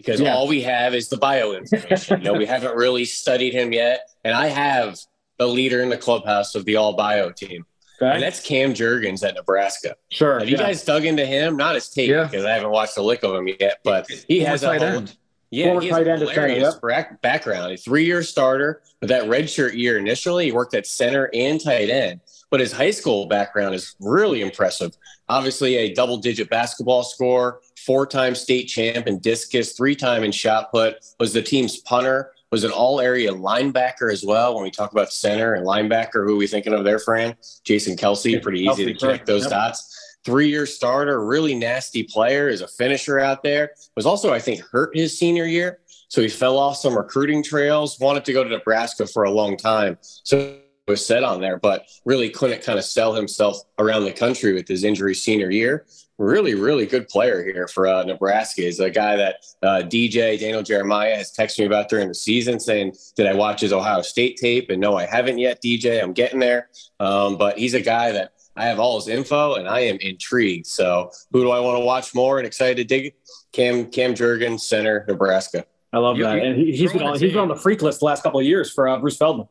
[0.00, 0.34] because yeah.
[0.34, 2.18] all we have is the bio information.
[2.18, 4.08] you know, we haven't really studied him yet.
[4.24, 4.98] And I have
[5.38, 7.64] the leader in the clubhouse of the all bio team.
[8.02, 8.14] Okay.
[8.14, 9.94] And that's Cam Jurgens at Nebraska.
[10.10, 10.38] Sure.
[10.38, 11.56] Have you guys dug into him?
[11.56, 12.24] Not his tape yeah.
[12.24, 15.04] because I haven't watched a lick of him yet, but he has a whole,
[15.50, 17.20] yeah, Former he has a hilarious yep.
[17.20, 17.72] background.
[17.72, 22.20] A three-year starter, but that redshirt year initially, he worked at center and tight end.
[22.50, 24.96] But his high school background is really impressive.
[25.28, 31.32] Obviously, a double-digit basketball score, four-time state champ in discus, three-time in shot put, was
[31.32, 34.54] the team's punter, was an all area linebacker as well.
[34.54, 37.36] When we talk about center and linebacker, who are we thinking of there, Fran?
[37.64, 39.50] Jason Kelce, pretty easy to connect those yep.
[39.50, 40.18] dots.
[40.24, 43.70] Three year starter, really nasty player, is a finisher out there.
[43.96, 45.78] Was also, I think, hurt his senior year.
[46.08, 49.56] So he fell off some recruiting trails, wanted to go to Nebraska for a long
[49.56, 49.96] time.
[50.00, 54.52] So was set on there, but really couldn't kind of sell himself around the country
[54.52, 55.86] with his injury senior year.
[56.20, 58.66] Really, really good player here for uh, Nebraska.
[58.66, 62.60] Is a guy that uh, DJ Daniel Jeremiah has texted me about during the season,
[62.60, 65.62] saying, "Did I watch his Ohio State tape?" And no, I haven't yet.
[65.62, 66.68] DJ, I'm getting there.
[67.00, 70.66] Um, but he's a guy that I have all his info, and I am intrigued.
[70.66, 73.14] So, who do I want to watch more and excited to dig?
[73.52, 75.64] Cam Cam Jurgens, center, Nebraska.
[75.90, 78.00] I love you, that, and he, has been on, he's been on the freak list
[78.00, 79.48] the last couple of years for uh, Bruce Feldman.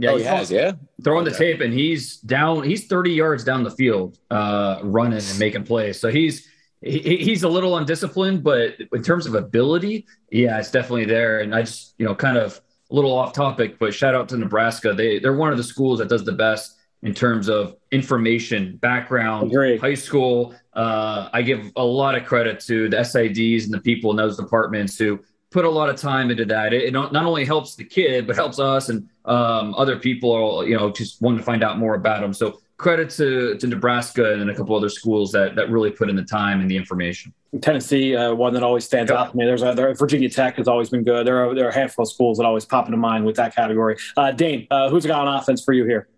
[0.00, 0.50] Yeah, oh, he has.
[0.50, 2.62] Yeah, throwing the tape, and he's down.
[2.62, 6.00] He's 30 yards down the field, uh, running and making plays.
[6.00, 6.48] So he's
[6.80, 11.40] he, he's a little undisciplined, but in terms of ability, yeah, it's definitely there.
[11.40, 14.36] And I just you know kind of a little off topic, but shout out to
[14.36, 14.94] Nebraska.
[14.94, 19.52] They they're one of the schools that does the best in terms of information, background,
[19.80, 20.54] high school.
[20.74, 24.36] Uh, I give a lot of credit to the SIDs and the people in those
[24.36, 25.18] departments who
[25.50, 26.72] put a lot of time into that.
[26.72, 30.76] It, it not only helps the kid, but helps us and um, other people, you
[30.76, 32.32] know, just want to find out more about them.
[32.32, 36.16] So credit to, to Nebraska and a couple other schools that that really put in
[36.16, 37.32] the time and the information.
[37.60, 39.18] Tennessee, uh, one that always stands yep.
[39.18, 39.44] out to me.
[39.44, 41.26] There's a, there, Virginia Tech has always been good.
[41.26, 43.54] There are there are a handful of schools that always pop into mind with that
[43.54, 43.96] category.
[44.16, 46.08] Uh, Dane, uh, who's got on offense for you here?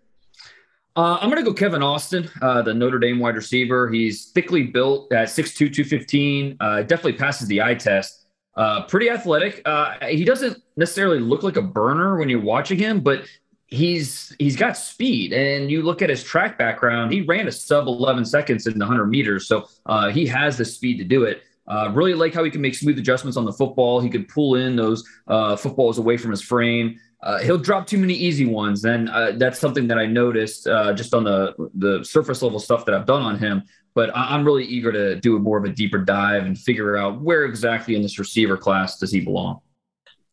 [0.95, 3.89] Uh, I'm going to go Kevin Austin, uh, the Notre Dame wide receiver.
[3.89, 6.57] He's thickly built at 6'2", 215.
[6.59, 8.20] Uh, definitely passes the eye test.
[8.55, 9.61] Uh, pretty athletic.
[9.65, 13.25] Uh, he doesn't necessarily look like a burner when you're watching him, but
[13.67, 15.31] he's he's got speed.
[15.31, 18.85] And you look at his track background; he ran a sub 11 seconds in the
[18.85, 21.43] 100 meters, so uh, he has the speed to do it.
[21.67, 24.01] Uh, really like how he can make smooth adjustments on the football.
[24.01, 26.99] He could pull in those uh, footballs away from his frame.
[27.23, 28.83] Uh, he'll drop too many easy ones.
[28.83, 29.07] and
[29.39, 33.21] that's something that I noticed just on the the surface level stuff that I've done
[33.21, 36.57] on him but I'm really eager to do a more of a deeper dive and
[36.57, 39.61] figure out where exactly in this receiver class does he belong.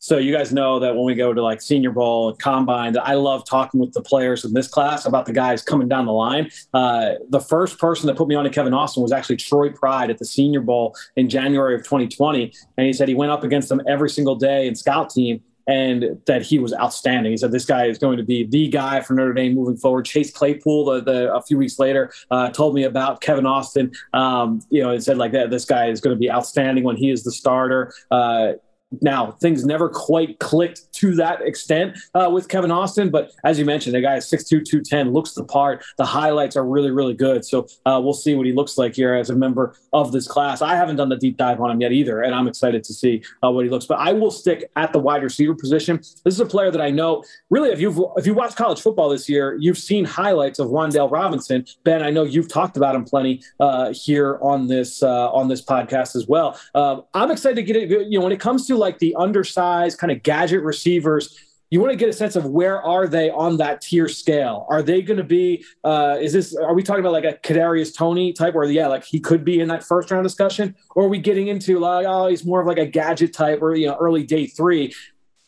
[0.01, 3.05] So you guys know that when we go to like Senior Bowl, and Combine, that
[3.05, 6.13] I love talking with the players in this class about the guys coming down the
[6.13, 6.49] line.
[6.73, 10.09] Uh, the first person that put me on to Kevin Austin was actually Troy Pride
[10.09, 13.67] at the Senior Bowl in January of 2020, and he said he went up against
[13.67, 17.31] them every single day in scout team, and that he was outstanding.
[17.31, 20.05] He said this guy is going to be the guy for Notre Dame moving forward.
[20.05, 23.91] Chase Claypool, the, the a few weeks later, uh, told me about Kevin Austin.
[24.13, 26.95] Um, you know, and said like that this guy is going to be outstanding when
[26.95, 27.93] he is the starter.
[28.09, 28.53] Uh,
[29.01, 33.65] now, things never quite clicked to that extent uh, with Kevin Austin, but as you
[33.65, 35.83] mentioned, the guy is 6'2, 210, looks the part.
[35.97, 37.45] The highlights are really, really good.
[37.45, 40.61] So uh, we'll see what he looks like here as a member of this class.
[40.61, 43.23] I haven't done the deep dive on him yet either, and I'm excited to see
[43.43, 43.85] uh, what he looks.
[43.85, 45.97] But I will stick at the wide receiver position.
[45.97, 49.09] This is a player that I know really, if you've if you watched college football
[49.09, 51.65] this year, you've seen highlights of Wan'Dale Robinson.
[51.83, 55.63] Ben, I know you've talked about him plenty uh, here on this uh, on this
[55.63, 56.59] podcast as well.
[56.73, 57.89] Uh, I'm excited to get it.
[57.89, 61.37] You know, when it comes to like the undersized kind of gadget receivers
[61.71, 64.65] you want to get a sense of where are they on that tier scale?
[64.69, 67.95] Are they going to be uh, is this are we talking about like a Kadarius
[67.95, 70.75] Toney type where yeah like he could be in that first round discussion?
[70.95, 73.75] Or are we getting into like oh he's more of like a gadget type or
[73.75, 74.93] you know early day three?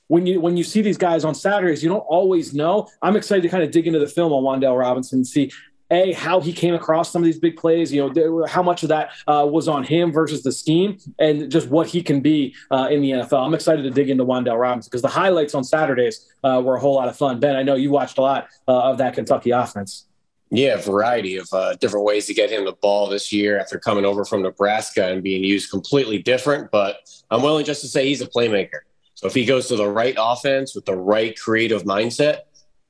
[0.07, 2.87] When you when you see these guys on Saturdays, you don't always know.
[3.01, 5.51] I'm excited to kind of dig into the film on Wan'Dale Robinson and see
[5.91, 7.93] a how he came across some of these big plays.
[7.93, 11.69] You know, how much of that uh, was on him versus the scheme, and just
[11.69, 13.45] what he can be uh, in the NFL.
[13.45, 16.79] I'm excited to dig into Wan'Dale Robinson because the highlights on Saturdays uh, were a
[16.79, 17.39] whole lot of fun.
[17.39, 20.07] Ben, I know you watched a lot uh, of that Kentucky offense.
[20.53, 23.79] Yeah, a variety of uh, different ways to get him the ball this year after
[23.79, 26.71] coming over from Nebraska and being used completely different.
[26.71, 26.97] But
[27.29, 28.81] I'm willing just to say he's a playmaker.
[29.13, 32.39] So if he goes to the right offense with the right creative mindset,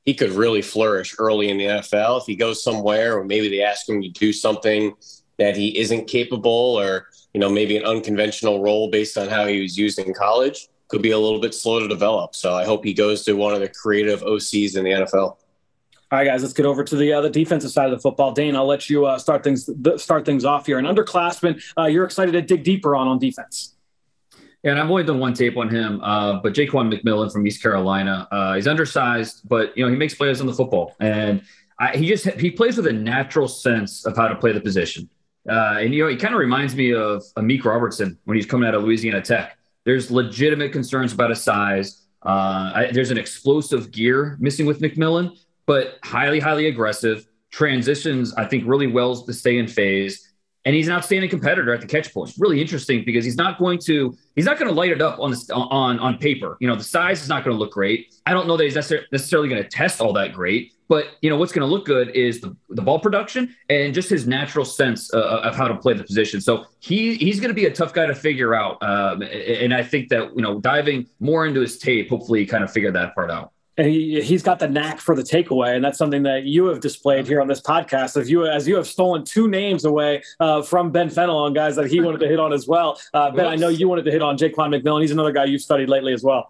[0.05, 3.61] he could really flourish early in the NFL if he goes somewhere or maybe they
[3.61, 4.93] ask him to do something
[5.37, 9.61] that he isn't capable or you know maybe an unconventional role based on how he
[9.61, 12.35] was used in college could be a little bit slow to develop.
[12.35, 15.37] So I hope he goes to one of the creative OCs in the NFL.
[16.11, 18.33] All right, guys, let's get over to the uh, the defensive side of the football.
[18.33, 20.77] Dane, I'll let you uh, start things start things off here.
[20.77, 23.75] An underclassman, uh, you're excited to dig deeper on on defense.
[24.63, 28.27] And I've only done one tape on him, uh, but Ja'Quan McMillian from East Carolina,
[28.31, 31.41] uh, he's undersized, but you know he makes plays on the football, and
[31.79, 35.09] I, he just he plays with a natural sense of how to play the position.
[35.49, 38.67] Uh, and you know he kind of reminds me of Amik Robertson when he's coming
[38.67, 39.57] out of Louisiana Tech.
[39.83, 42.05] There's legitimate concerns about his size.
[42.23, 48.35] Uh, I, there's an explosive gear missing with McMillian, but highly highly aggressive transitions.
[48.35, 50.30] I think really well to stay in phase
[50.65, 52.31] and he's an outstanding competitor at the catch point.
[52.37, 55.31] Really interesting because he's not going to he's not going to light it up on
[55.31, 56.57] the, on on paper.
[56.59, 58.13] You know, the size is not going to look great.
[58.25, 61.37] I don't know that he's necessarily going to test all that great, but you know
[61.37, 65.11] what's going to look good is the, the ball production and just his natural sense
[65.13, 66.39] uh, of how to play the position.
[66.39, 69.83] So he he's going to be a tough guy to figure out, um, and I
[69.83, 73.31] think that you know diving more into his tape, hopefully, kind of figure that part
[73.31, 76.81] out he, he's got the knack for the takeaway, and that's something that you have
[76.81, 78.19] displayed here on this podcast.
[78.19, 81.87] As you as you have stolen two names away uh, from Ben Fennell, guys that
[81.87, 82.99] he wanted to hit on as well.
[83.13, 85.01] Uh, ben, I know you wanted to hit on Ja'Quan McMillian.
[85.01, 86.49] He's another guy you've studied lately as well.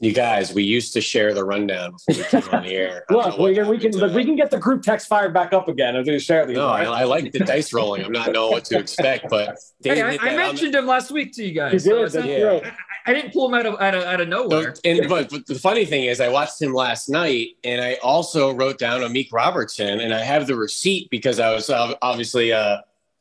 [0.00, 3.04] You guys, we used to share the rundown before we came on the air.
[3.10, 5.68] Look, we can we can, look, we can get the group text fired back up
[5.68, 6.56] again and share these.
[6.56, 8.04] No, I, I, like the dice rolling.
[8.04, 11.32] I'm not knowing what to expect, but hey, I, I mentioned the, him last week
[11.34, 11.86] to you guys.
[11.86, 12.70] You did, so yeah.
[12.83, 14.74] I, I, didn't pull him out of out of, out of nowhere.
[14.84, 18.52] And but, but, the funny thing is, I watched him last night, and I also
[18.52, 22.52] wrote down Amik Robertson, and I have the receipt because I was obviously.
[22.52, 22.78] Uh,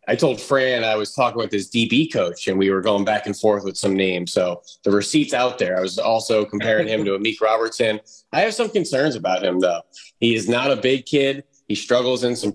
[0.07, 3.25] I told Fran I was talking with his DB coach and we were going back
[3.25, 4.33] and forth with some names.
[4.33, 5.77] So the receipt's out there.
[5.77, 8.01] I was also comparing him to Amik Robertson.
[8.33, 9.81] I have some concerns about him though.
[10.19, 11.45] He is not a big kid.
[11.67, 12.53] He struggles in some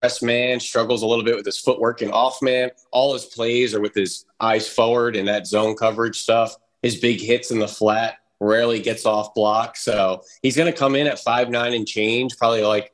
[0.00, 2.70] press man, struggles a little bit with his footwork and off man.
[2.90, 6.56] All his plays are with his eyes forward and that zone coverage stuff.
[6.82, 9.76] His big hits in the flat rarely gets off block.
[9.76, 12.92] So he's going to come in at five nine and change, probably like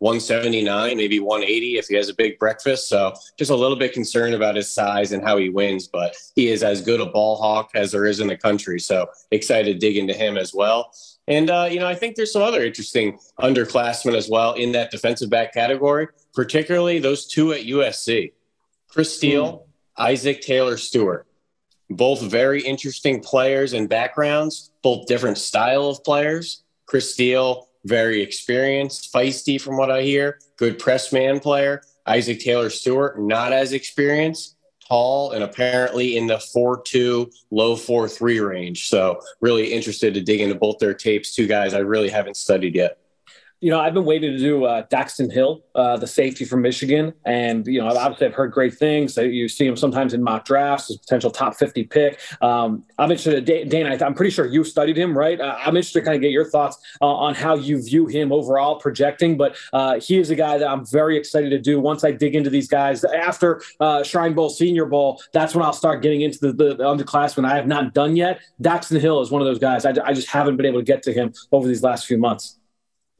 [0.00, 2.88] 179, maybe 180 if he has a big breakfast.
[2.88, 6.48] So just a little bit concerned about his size and how he wins, but he
[6.48, 8.78] is as good a ball hawk as there is in the country.
[8.78, 10.92] So excited to dig into him as well.
[11.26, 14.90] And, uh, you know, I think there's some other interesting underclassmen as well in that
[14.90, 18.32] defensive back category, particularly those two at USC
[18.86, 19.62] Chris Steele, mm.
[19.96, 21.26] Isaac Taylor Stewart.
[21.90, 26.62] Both very interesting players and backgrounds, both different style of players.
[26.86, 31.82] Chris Steele, very experienced, feisty from what I hear, good press man player.
[32.06, 34.54] Isaac Taylor Stewart, not as experienced,
[34.86, 38.88] tall, and apparently in the 4 2, low 4 3 range.
[38.88, 41.34] So, really interested to dig into both their tapes.
[41.34, 42.98] Two guys I really haven't studied yet
[43.60, 47.12] you know, I've been waiting to do uh, Daxton Hill, uh, the safety from Michigan,
[47.24, 49.16] and you know, obviously I've heard great things.
[49.16, 52.20] You see him sometimes in mock drafts as potential top fifty pick.
[52.40, 53.98] Um, I'm interested, Dana.
[54.04, 55.40] I'm pretty sure you studied him, right?
[55.40, 58.32] Uh, I'm interested to kind of get your thoughts uh, on how you view him
[58.32, 59.36] overall projecting.
[59.36, 61.80] But uh, he is a guy that I'm very excited to do.
[61.80, 63.60] Once I dig into these guys after
[64.04, 67.56] Shrine Bowl, Senior Bowl, that's when I'll start getting into the, the, the underclassmen I
[67.56, 68.40] have not done yet.
[68.62, 69.84] Daxton Hill is one of those guys.
[69.84, 72.57] I, I just haven't been able to get to him over these last few months.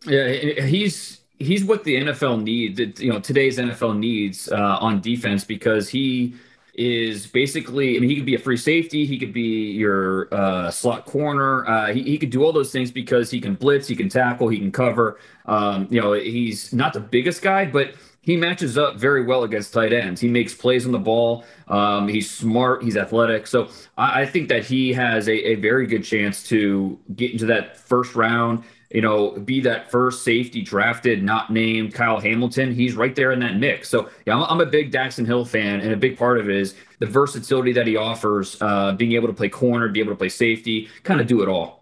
[0.05, 0.29] Yeah,
[0.65, 3.01] he's he's what the NFL needs.
[3.01, 6.35] You know, today's NFL needs uh, on defense because he
[6.75, 7.97] is basically.
[7.97, 9.05] I mean, he could be a free safety.
[9.05, 11.67] He could be your uh, slot corner.
[11.67, 14.49] Uh, he, he could do all those things because he can blitz, he can tackle,
[14.49, 15.19] he can cover.
[15.47, 17.95] Um, you know, he's not the biggest guy, but
[18.29, 20.21] he matches up very well against tight ends.
[20.21, 21.45] He makes plays on the ball.
[21.67, 22.83] Um, he's smart.
[22.83, 23.47] He's athletic.
[23.47, 27.47] So I, I think that he has a, a, very good chance to get into
[27.47, 32.73] that first round you know, be that first safety drafted, not named Kyle Hamilton.
[32.73, 33.89] He's right there in that mix.
[33.89, 36.57] So, yeah, I'm, I'm a big Daxton Hill fan, and a big part of it
[36.57, 40.17] is the versatility that he offers, uh, being able to play corner, be able to
[40.17, 41.79] play safety, kind of do it all.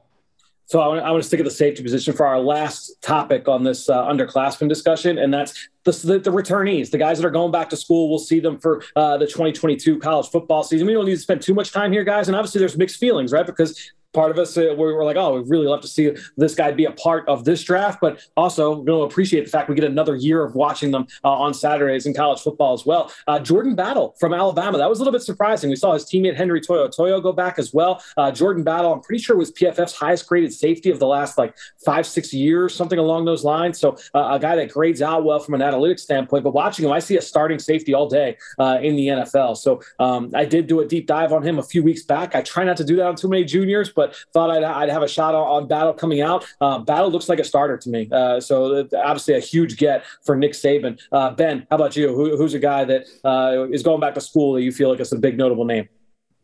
[0.69, 3.47] So I want, I want to stick at the safety position for our last topic
[3.47, 7.31] on this uh, underclassmen discussion, and that's the, the, the, returnees, the guys that are
[7.31, 8.09] going back to school.
[8.09, 10.88] We'll see them for uh, the 2022 college football season.
[10.88, 12.27] We don't need to spend too much time here, guys.
[12.27, 13.47] And obviously, there's mixed feelings, right?
[13.47, 16.55] Because part of us uh, we were like, oh, we really love to see this
[16.55, 19.74] guy be a part of this draft, but also going to appreciate the fact we
[19.74, 23.12] get another year of watching them uh, on Saturdays in college football as well.
[23.26, 25.68] Uh, Jordan Battle from Alabama, that was a little bit surprising.
[25.68, 28.02] We saw his teammate Henry To'oTo'o go back as well.
[28.16, 31.55] Uh, Jordan Battle, I'm pretty sure was PFF's highest graded safety of the last like
[31.85, 33.79] five, six years, something along those lines.
[33.79, 36.92] So uh, a guy that grades out well from an analytics standpoint, but watching him,
[36.92, 39.59] I see a starting safety all day uh, in the NFL.
[39.59, 42.35] So um, I did do a deep dive on him a few weeks back.
[42.35, 45.03] I try not to do that on too many juniors, but thought I'd, I'd have
[45.03, 46.47] a shot on, on Battle coming out.
[46.61, 48.09] Uh, Battle looks like a starter to me.
[48.11, 51.01] Uh, so obviously a huge get for Nick Saban.
[51.12, 52.14] Uh, ben, how about you?
[52.14, 55.01] Who, who's a guy that uh, is going back to school that you feel like
[55.01, 55.88] is a big notable name?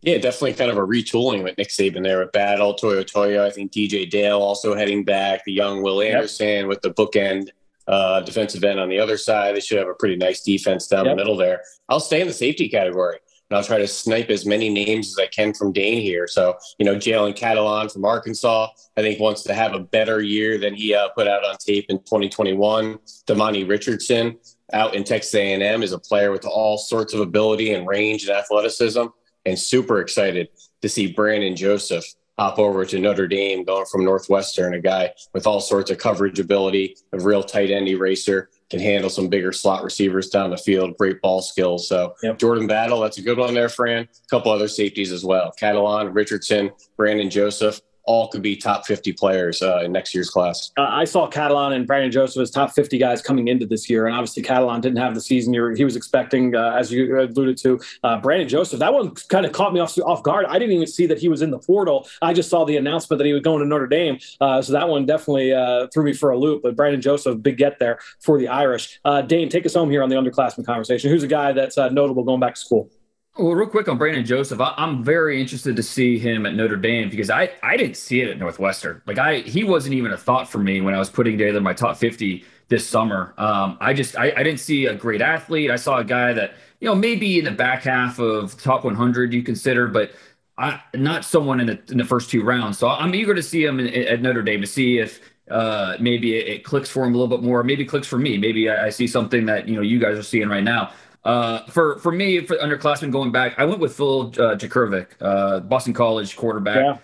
[0.03, 3.40] Yeah, definitely kind of a retooling with Nick Saban there with Battle, To'oTo'o.
[3.40, 6.67] I think DJ Dale also heading back, the young Will Anderson yep.
[6.67, 7.50] with the bookend
[7.87, 9.54] uh, defensive end on the other side.
[9.54, 11.13] They should have a pretty nice defense down yep.
[11.13, 11.63] the middle there.
[11.88, 13.19] I'll stay in the safety category
[13.53, 16.27] and I'll try to snipe as many names as I can from Dane here.
[16.27, 20.57] So, you know, Jalen Catalon from Arkansas, I think wants to have a better year
[20.57, 22.98] than he uh, put out on tape in 2021.
[23.27, 24.38] Demani Richardson
[24.73, 28.35] out in Texas A&M is a player with all sorts of ability and range and
[28.35, 29.05] athleticism,
[29.44, 30.48] and super excited
[30.81, 32.07] to see Brandon Joseph
[32.38, 36.40] hop over to Notre Dame, going from Northwestern, a guy with all sorts of coverage
[36.40, 40.96] ability, a real tight end eraser can handle some bigger slot receivers down the field,
[40.96, 41.87] great ball skills.
[41.87, 42.38] So yep.
[42.38, 44.04] Jordan Battle, that's a good one there, Fran.
[44.04, 45.52] A couple other safeties as well.
[45.60, 50.71] Catalon, Richardson, Brandon Joseph all could be top 50 players uh, in next year's class.
[50.77, 54.07] Uh, I saw Catalon and Brandon Joseph as top 50 guys coming into this year.
[54.07, 57.81] And obviously, Catalon didn't have the season he was expecting, uh, as you alluded to.
[58.03, 60.46] Uh, Brandon Joseph, that one kind of caught me off, off guard.
[60.46, 62.09] I didn't even see that he was in the portal.
[62.21, 64.19] I just saw the announcement that he was going to Notre Dame.
[64.40, 66.63] Uh, so that one definitely uh, threw me for a loop.
[66.63, 68.98] But Brandon Joseph, big get there for the Irish.
[69.27, 71.11] Dane, take us home here on the underclassmen conversation.
[71.11, 72.90] Who's a guy that's notable going back to school?
[73.38, 76.76] Well, real quick on Brandon Joseph, I, am very interested to see him at Notre
[76.76, 79.00] Dame because I, I didn't see it at Northwestern.
[79.06, 81.72] Like I he wasn't even a thought for me when I was putting together my
[81.72, 83.33] top 50 this summer.
[83.38, 85.70] Um, I just I, I didn't see a great athlete.
[85.70, 89.33] I saw a guy that you know maybe in the back half of top 100
[89.33, 90.12] you consider, but
[90.58, 92.76] I, not someone in the in the first two rounds.
[92.76, 95.20] So I'm eager to see him in, at Notre Dame to see if
[95.50, 97.64] uh, maybe it, it, clicks for him a little bit more.
[97.64, 98.37] Maybe clicks for me.
[98.37, 100.92] Maybe I, I see something that you know you guys are seeing right now.
[101.25, 105.60] Uh, for for me, for underclassmen going back, I went with Phil uh, Jurkovec, uh,
[105.60, 106.77] Boston College quarterback.
[106.77, 106.98] Yeah.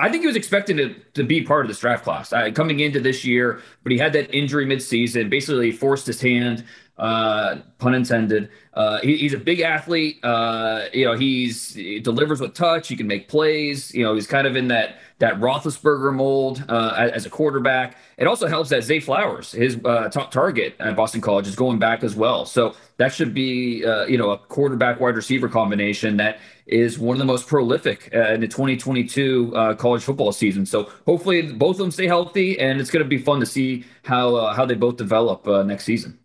[0.00, 2.80] I think he was expected to, to be part of this draft class uh, coming
[2.80, 6.64] into this year, but he had that injury midseason, basically forced his hand,
[7.00, 8.50] uh, pun intended.
[8.74, 10.22] Uh, he, he's a big athlete.
[10.22, 12.88] Uh, you know, he's he delivers with touch.
[12.88, 13.92] He can make plays.
[13.94, 17.96] You know, he's kind of in that that Roethlisberger mold uh, as a quarterback.
[18.18, 21.78] It also helps that Zay Flowers, his uh, top target at Boston College, is going
[21.78, 22.44] back as well.
[22.44, 27.16] So that should be uh, you know a quarterback wide receiver combination that is one
[27.16, 30.66] of the most prolific uh, in the 2022 uh, college football season.
[30.66, 33.86] So hopefully both of them stay healthy, and it's going to be fun to see
[34.02, 36.19] how how they both develop next season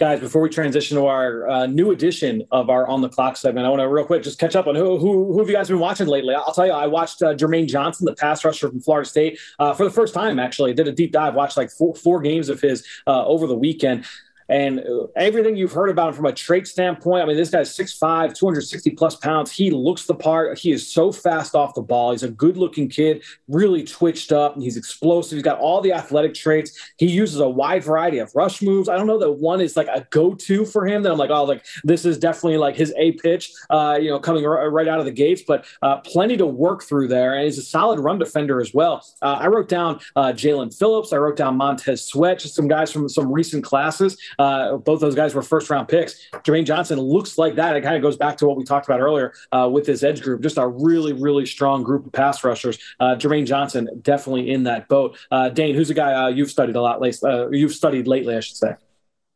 [0.00, 3.66] guys, before we transition to our uh, new edition of our on the clock segment,
[3.66, 5.68] I want to real quick just catch up on who who, who have you guys
[5.68, 6.34] been watching lately?
[6.34, 9.74] I'll tell you, I watched uh, Jermaine Johnson, the pass rusher from Florida State, uh,
[9.74, 10.38] for the first time.
[10.38, 13.54] Actually, did a deep dive, watched like four, four games of his uh, over the
[13.54, 14.06] weekend.
[14.50, 14.84] And
[15.14, 18.90] everything you've heard about him from a trait standpoint, I mean, this guy's 6'5, 260
[18.90, 19.52] plus pounds.
[19.52, 20.58] He looks the part.
[20.58, 22.10] He is so fast off the ball.
[22.10, 24.54] He's a good looking kid, really twitched up.
[24.54, 25.36] And he's explosive.
[25.36, 26.76] He's got all the athletic traits.
[26.98, 28.88] He uses a wide variety of rush moves.
[28.88, 31.30] I don't know that one is like a go to for him that I'm like,
[31.30, 34.88] oh, like this is definitely like his A pitch, uh, you know, coming r- right
[34.88, 37.34] out of the gates, but uh, plenty to work through there.
[37.34, 39.06] And he's a solid run defender as well.
[39.22, 41.12] Uh, I wrote down uh, Jaelan Phillips.
[41.12, 44.16] I wrote down Montez Sweat, just some guys from some recent classes.
[44.40, 46.30] Uh, both those guys were first round picks.
[46.32, 47.76] Jermaine Johnson looks like that.
[47.76, 50.22] It kind of goes back to what we talked about earlier uh, with this edge
[50.22, 50.40] group.
[50.40, 52.78] Just a really, really strong group of pass rushers.
[52.98, 55.18] Uh, Jermaine Johnson definitely in that boat.
[55.30, 57.30] Uh, Dane, who's a guy uh, you've studied a lot lately?
[57.30, 58.74] Uh, you've studied lately, I should say.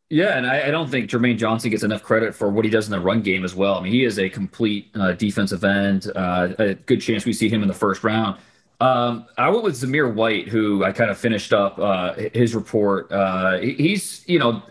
[0.09, 2.87] Yeah, and I, I, don't think Jermaine Johnson gets enough credit for what he does
[2.87, 3.75] in the run game as well.
[3.75, 6.11] I mean, he is a complete uh, defensive end.
[6.15, 8.39] Uh, a good chance we see him in the first round.
[8.85, 13.11] Um, I went with Zamir White, who I kind of finished up uh, his report.
[13.11, 14.63] Uh, he's, you know,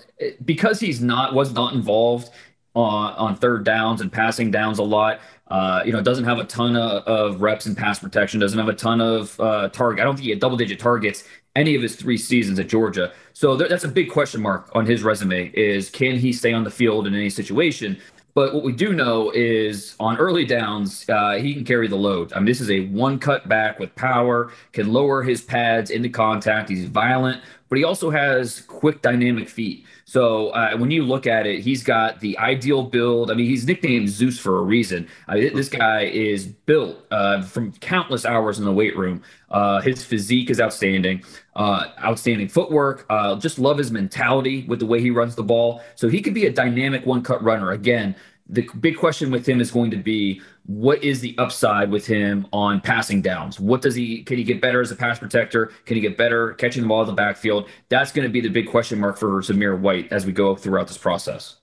[0.45, 2.29] because he's not was not involved
[2.75, 5.19] on on third downs and passing downs a lot.
[5.47, 8.39] Uh, you know, doesn't have a ton of, of, reps in pass protection.
[8.39, 10.01] Doesn't have a ton of uh, target.
[10.01, 11.23] I don't think he had double digit targets
[11.55, 13.11] any of his three seasons at Georgia.
[13.33, 15.51] So th- that's a big question mark on his resume.
[15.53, 17.99] Is can he stay on the field in any situation?
[18.35, 22.33] But what we do know is on early downs, uh, he can carry the load.
[22.33, 26.09] I mean, this is a one cut back with power, can lower his pads into
[26.09, 26.69] contact.
[26.69, 29.85] He's violent, but he also has quick, dynamic feet.
[30.13, 33.31] So uh, when you look at it, he's got the ideal build.
[33.31, 35.07] I mean, he's nicknamed Zeus for a reason.
[35.27, 39.23] I mean, this guy is built uh, from countless hours in the weight room.
[39.49, 41.23] Uh, his physique is outstanding,
[41.55, 43.07] uh, outstanding footwork.
[43.09, 45.81] Uh, just love his mentality with the way he runs the ball.
[45.95, 47.71] So he could be a dynamic one cut runner.
[47.71, 48.15] Again,
[48.47, 52.47] the big question with him is going to be what is the upside with him
[52.53, 53.59] on passing downs?
[53.59, 55.67] What does he can he get better as a pass protector?
[55.85, 57.67] Can he get better catching the ball in the backfield?
[57.89, 60.87] That's going to be the big question mark for Zamir White as we go throughout
[60.87, 61.57] this process.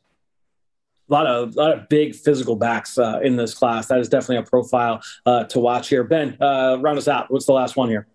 [1.09, 3.87] A lot of a lot of big physical backs uh, in this class.
[3.87, 6.05] That is definitely a profile uh, to watch here.
[6.05, 7.31] Ben, uh, round us out.
[7.31, 8.07] What's the last one here?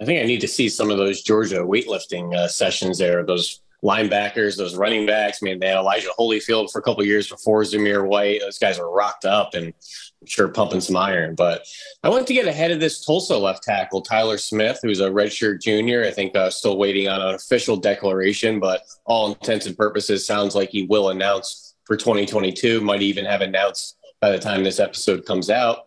[0.00, 3.24] I think I need to see some of those Georgia weightlifting uh, sessions there.
[3.24, 5.38] Those linebackers, those running backs.
[5.40, 8.40] I mean, they had Elijah Holyfield for a couple years before Zamir White.
[8.40, 9.72] Those guys are rocked up and I'm
[10.26, 11.34] sure pumping some iron.
[11.34, 11.66] But
[12.02, 15.62] I want to get ahead of this Tulsa left tackle, Tyler Smith, who's a redshirt
[15.62, 16.04] junior.
[16.04, 20.54] I think uh, still waiting on an official declaration, but all intents and purposes sounds
[20.54, 22.80] like he will announce for 2022.
[22.80, 25.78] Might even have announced by the time this episode comes out.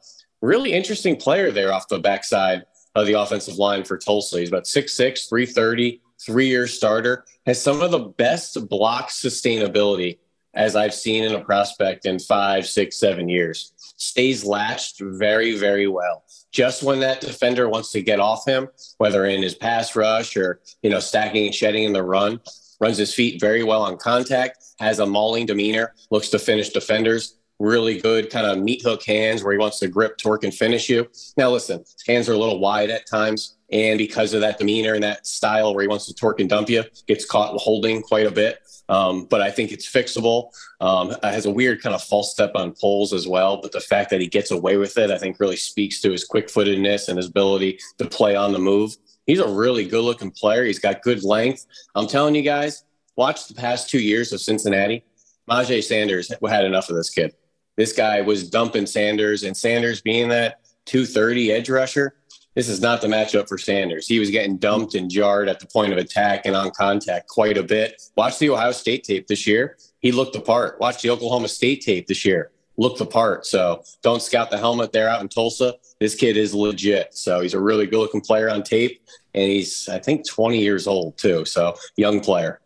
[0.41, 2.63] Really interesting player there off the backside
[2.95, 4.39] of the offensive line for Tulsa.
[4.39, 10.17] He's about 6'6, 330 three year starter, has some of the best block sustainability
[10.57, 13.73] as I've seen in a prospect in five, six, seven years.
[13.97, 16.23] Stays latched very, very well.
[16.51, 20.59] Just when that defender wants to get off him, whether in his pass rush or,
[20.81, 22.41] you know, stacking and shedding in the run,
[22.81, 27.37] runs his feet very well on contact, has a mauling demeanor, looks to finish defenders.
[27.59, 30.89] Really good kind of meat hook hands where he wants to grip, torque, and finish
[30.89, 31.07] you.
[31.37, 33.57] Now, listen, his hands are a little wide at times.
[33.71, 36.69] And because of that demeanor and that style where he wants to torque and dump
[36.69, 38.59] you, gets caught holding quite a bit.
[38.89, 40.51] Um, but I think it's fixable.
[40.79, 43.57] Um, has a weird kind of false step on poles as well.
[43.61, 46.23] But the fact that he gets away with it, I think, really speaks to his
[46.23, 48.95] quick footedness and his ability to play on the move.
[49.25, 50.63] He's a really good looking player.
[50.63, 51.65] He's got good length.
[51.95, 52.85] I'm telling you guys,
[53.17, 55.03] watch the past two years of Cincinnati.
[55.49, 57.33] Myjai Sanders had enough of this kid.
[57.75, 62.15] This guy was dumping Sanders, and Sanders being that 230 edge rusher,
[62.57, 64.07] this is not the matchup for Sanders.
[64.07, 67.55] He was getting dumped and jarred at the point of attack and on contact quite
[67.55, 68.01] a bit.
[68.15, 69.77] Watch the Ohio State tape this year.
[69.99, 70.79] He looked the part.
[70.79, 72.49] Watch the Oklahoma State tape this year.
[72.75, 73.45] Looked the part.
[73.45, 75.75] So don't scout the helmet there out in Tulsa.
[75.99, 77.13] This kid is legit.
[77.13, 79.03] So he's a really good looking player on tape.
[79.35, 81.45] And he's, I think, 20 years old too.
[81.45, 82.59] So young player.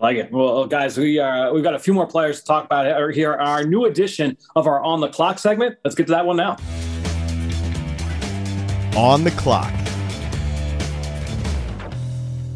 [0.00, 0.30] I like it.
[0.30, 3.34] Well, guys, we uh, we've got a few more players to talk about here.
[3.34, 5.78] Our new edition of our on the clock segment.
[5.82, 6.58] Let's get to that one now
[8.96, 9.72] on the clock.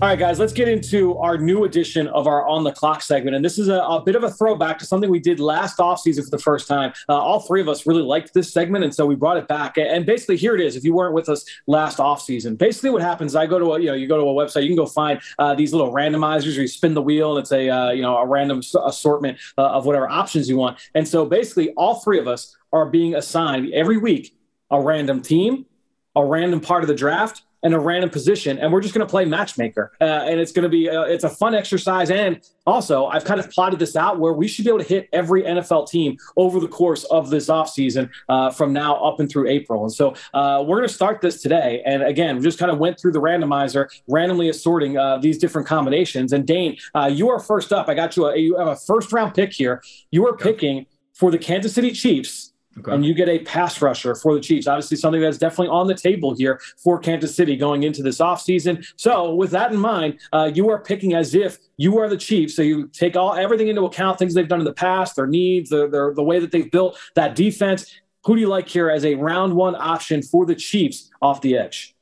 [0.03, 3.37] All right, guys, let's get into our new edition of our On the Clock segment.
[3.37, 6.25] And this is a, a bit of a throwback to something we did last offseason
[6.25, 6.95] for the first time.
[7.07, 9.77] Uh, all three of us really liked this segment, and so we brought it back.
[9.77, 10.75] And basically, here it is.
[10.75, 13.79] If you weren't with us last offseason, basically what happens, is I go to a,
[13.79, 16.57] you know, you go to a website, you can go find uh, these little randomizers
[16.57, 19.85] you spin the wheel and it's a, uh, you know, a random assortment uh, of
[19.85, 20.79] whatever options you want.
[20.95, 24.35] And so basically, all three of us are being assigned every week
[24.71, 25.67] a random team,
[26.17, 29.11] a random part of the draft and a random position and we're just going to
[29.11, 29.93] play matchmaker.
[30.01, 32.11] Uh, and it's going to be uh, it's a fun exercise.
[32.11, 35.09] And also i've kind of plotted this out where we should be able to hit
[35.13, 39.49] every nfl team over the course of this offseason uh, from now up and through
[39.49, 39.83] april.
[39.83, 41.83] And so uh, we're going to start this today.
[41.85, 45.67] And again we just kind of went through the randomizer randomly assorting uh, these different
[45.67, 46.33] combinations.
[46.33, 47.89] And dane uh, you are first up.
[47.89, 49.83] I got you a, you have a first round pick here.
[50.11, 52.93] You are picking for the kansas city chiefs Okay.
[52.93, 54.69] And you get a pass rusher for the Chiefs.
[54.69, 58.87] Obviously, something that's definitely on the table here for Kansas City going into this offseason.
[58.97, 62.55] So, with that in mind, uh, you are picking as if you are the Chiefs.
[62.55, 65.71] So you take all everything into account, things they've done in the past, their needs,
[65.71, 67.93] their, their, the way that they've built that defense.
[68.25, 71.57] Who do you like here as a round one option for the Chiefs off the
[71.57, 71.97] edge?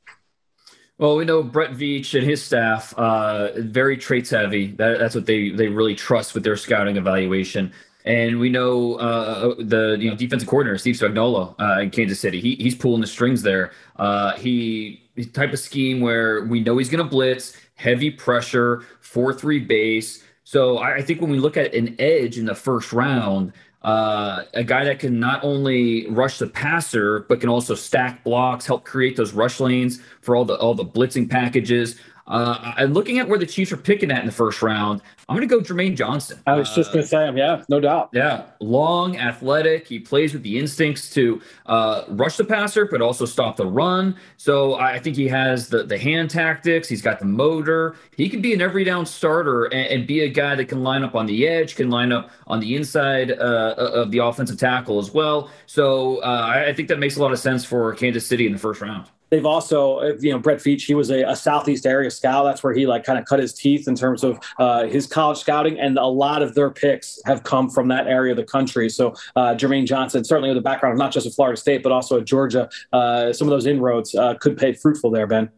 [0.99, 4.73] Well, we know Brett Veach and his staff uh, very traits heavy.
[4.73, 7.71] That, that's what they they really trust with their scouting evaluation.
[8.05, 12.39] And we know uh, the you know defensive coordinator Steve Spagnuolo uh, in Kansas City.
[12.39, 13.71] He, he's pulling the strings there.
[13.97, 19.33] Uh, he type of scheme where we know he's going to blitz, heavy pressure, four
[19.33, 20.23] three base.
[20.43, 24.43] So I, I, think when we look at an edge in the first round, uh,
[24.53, 28.83] a guy that can not only rush the passer but can also stack blocks, help
[28.83, 31.99] create those rush lanes for all the all the blitzing packages.
[32.29, 35.35] Uh, and looking at where the Chiefs are picking at in the first round, I'm
[35.35, 36.39] going to go Jermaine Johnson.
[36.47, 37.37] I was just going to say him.
[37.37, 38.09] Yeah, no doubt.
[38.13, 39.87] Yeah, long, athletic.
[39.87, 44.15] He plays with the instincts to uh, rush the passer, but also stop the run.
[44.37, 46.87] So I think he has the the hand tactics.
[46.87, 47.95] He's got the motor.
[48.15, 51.03] He can be an every down starter and, and be a guy that can line
[51.03, 54.99] up on the edge, can line up on the inside uh, of the offensive tackle
[54.99, 55.49] as well.
[55.65, 58.59] So uh, I think that makes a lot of sense for Kansas City in the
[58.59, 59.07] first round.
[59.29, 62.45] They've also, uh, you know, Brett Veach, he was a, a, southeast area scout.
[62.45, 65.37] That's where he like kind of cut his teeth in terms of uh, his college
[65.37, 68.89] scouting, and a lot of their picks have come from that area of the country.
[68.89, 71.91] So uh, Jermaine Johnson, certainly with a background of not just at Florida State, but
[71.91, 75.49] also at Georgia, uh, some of those inroads uh, could pay fruitful there, Ben.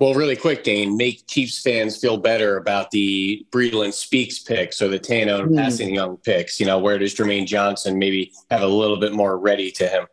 [0.00, 4.88] Well, really quick, Dane, make Chiefs fans feel better about the Breeland Speaks picks or
[4.88, 5.54] the Tano mm.
[5.54, 6.58] Passing Young picks.
[6.58, 10.06] You know, where does Jermaine Johnson maybe have a little bit more ready to him?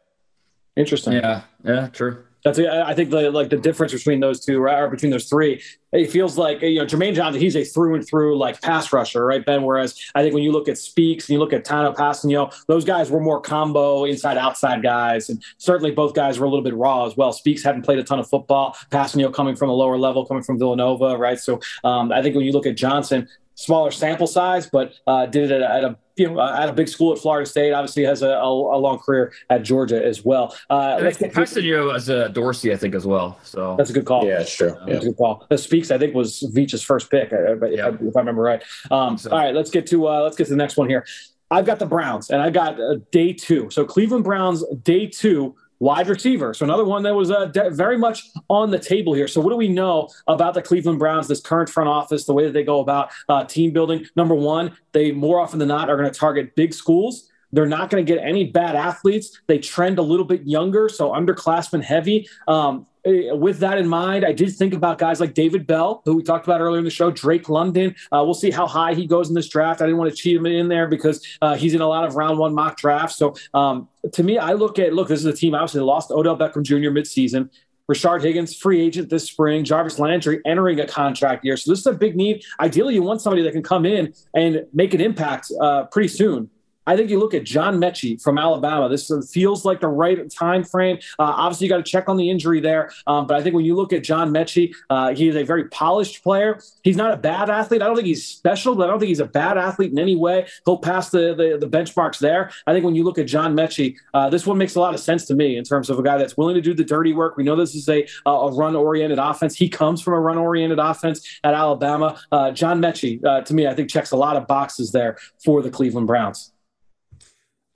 [0.75, 1.13] Interesting.
[1.13, 2.26] Yeah, yeah, true.
[2.43, 5.61] That's I think the like the difference between those two or between those three.
[5.91, 7.41] It feels like you know Jermaine Johnson.
[7.41, 9.63] He's a through and through like pass rusher, right, Ben?
[9.63, 12.85] Whereas I think when you look at Speaks and you look at Tanoh Kpassagnon, those
[12.85, 16.75] guys were more combo inside outside guys, and certainly both guys were a little bit
[16.75, 17.31] raw as well.
[17.31, 18.75] Speaks hadn't played a ton of football.
[18.91, 21.39] Kpassagnon coming from a lower level, coming from Villanova, right?
[21.39, 25.51] So um, I think when you look at Johnson, smaller sample size, but uh, did
[25.51, 27.71] it at at a you know, at a big school at Florida State.
[27.71, 30.55] Obviously, has a, a, a long career at Georgia as well.
[30.69, 33.39] Uh, let's get you as a Dorsey, I think, as well.
[33.43, 34.25] So that's a good call.
[34.25, 34.69] Yeah, sure.
[34.69, 34.93] Yeah.
[34.93, 35.45] That's a good call.
[35.49, 37.89] The Speaks, I think, was Veach's first pick, uh, if, yeah.
[37.89, 38.63] if, I, remember right.
[38.91, 39.31] Um, so.
[39.31, 41.05] All right, let's get to uh, let's get to the next one here.
[41.49, 43.69] I've got the Browns, and I got uh, day two.
[43.69, 46.53] So Cleveland Browns, day two wide receiver.
[46.53, 49.27] So another one that was uh, de- very much on the table here.
[49.27, 52.45] So what do we know about the Cleveland Browns, this current front office, the way
[52.45, 54.05] that they go about uh, team building?
[54.15, 57.26] Number one, they more often than not are going to target big schools.
[57.51, 59.39] They're not going to get any bad athletes.
[59.47, 62.27] They trend a little bit younger, so underclassmen heavy.
[62.47, 66.17] Um, eh, with that in mind, I did think about guys like David Bell, who
[66.17, 67.95] we talked about earlier in the show, Drake London.
[68.11, 69.81] Uh, we'll see how high he goes in this draft.
[69.81, 72.15] I didn't want to cheat him in there because uh, he's in a lot of
[72.15, 73.15] round one mock drafts.
[73.15, 76.37] So um, to me, I look at look, this is a team obviously lost Odell
[76.37, 76.91] Beckham Jr.
[76.91, 77.49] midseason.
[77.89, 79.63] Rashard Higgins, free agent this spring.
[79.63, 81.55] Jarvis Landry entering a contract year.
[81.55, 82.43] So this is a big need.
[82.59, 86.49] Ideally, you want somebody that can come in and make an impact uh, pretty soon.
[86.87, 88.89] I think you look at John Metchie from Alabama.
[88.89, 90.97] This feels like the right time frame.
[91.19, 92.91] Uh, obviously, you got to check on the injury there.
[93.05, 95.67] Um, but I think when you look at John Metchie, uh, he is a very
[95.69, 96.59] polished player.
[96.83, 97.81] He's not a bad athlete.
[97.81, 100.15] I don't think he's special, but I don't think he's a bad athlete in any
[100.15, 100.47] way.
[100.65, 102.51] He'll pass the the, the benchmarks there.
[102.65, 104.99] I think when you look at John Metchie, uh, this one makes a lot of
[104.99, 107.37] sense to me in terms of a guy that's willing to do the dirty work.
[107.37, 109.55] We know this is a a run oriented offense.
[109.55, 112.19] He comes from a run oriented offense at Alabama.
[112.31, 115.61] Uh, John Metchie, uh, to me, I think checks a lot of boxes there for
[115.61, 116.53] the Cleveland Browns.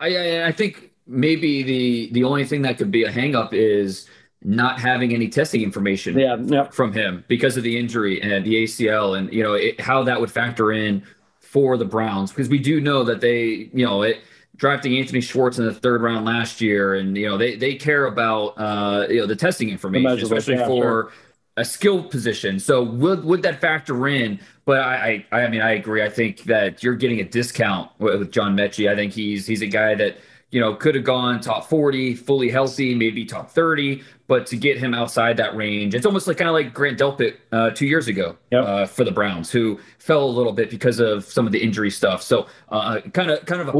[0.02, 4.08] I, I think maybe the the only thing that could be a hangup is
[4.44, 6.74] not having any testing information yeah, yep.
[6.74, 10.20] from him because of the injury and the ACL and you know it, how that
[10.20, 11.04] would factor in
[11.40, 14.22] for the Browns because we do know that they you know it
[14.56, 18.06] drafting Anthony Schwartz in the third round last year and you know they they care
[18.06, 21.12] about uh you know the testing information especially yeah, for sure.
[21.58, 25.72] A skilled position so would would that factor in but I, I, I mean, I
[25.72, 26.04] agree.
[26.04, 28.90] I think that you're getting a discount with John Metchie.
[28.90, 30.18] I think he's he's a guy that
[30.52, 34.04] you know could have gone top 40, fully healthy, maybe top 30.
[34.28, 37.36] But to get him outside that range, it's almost like kind of like Grant Delpit
[37.52, 38.64] uh, two years ago yep.
[38.64, 41.92] uh, for the Browns, who fell a little bit because of some of the injury
[41.92, 42.22] stuff.
[42.22, 43.72] So kind of kind of a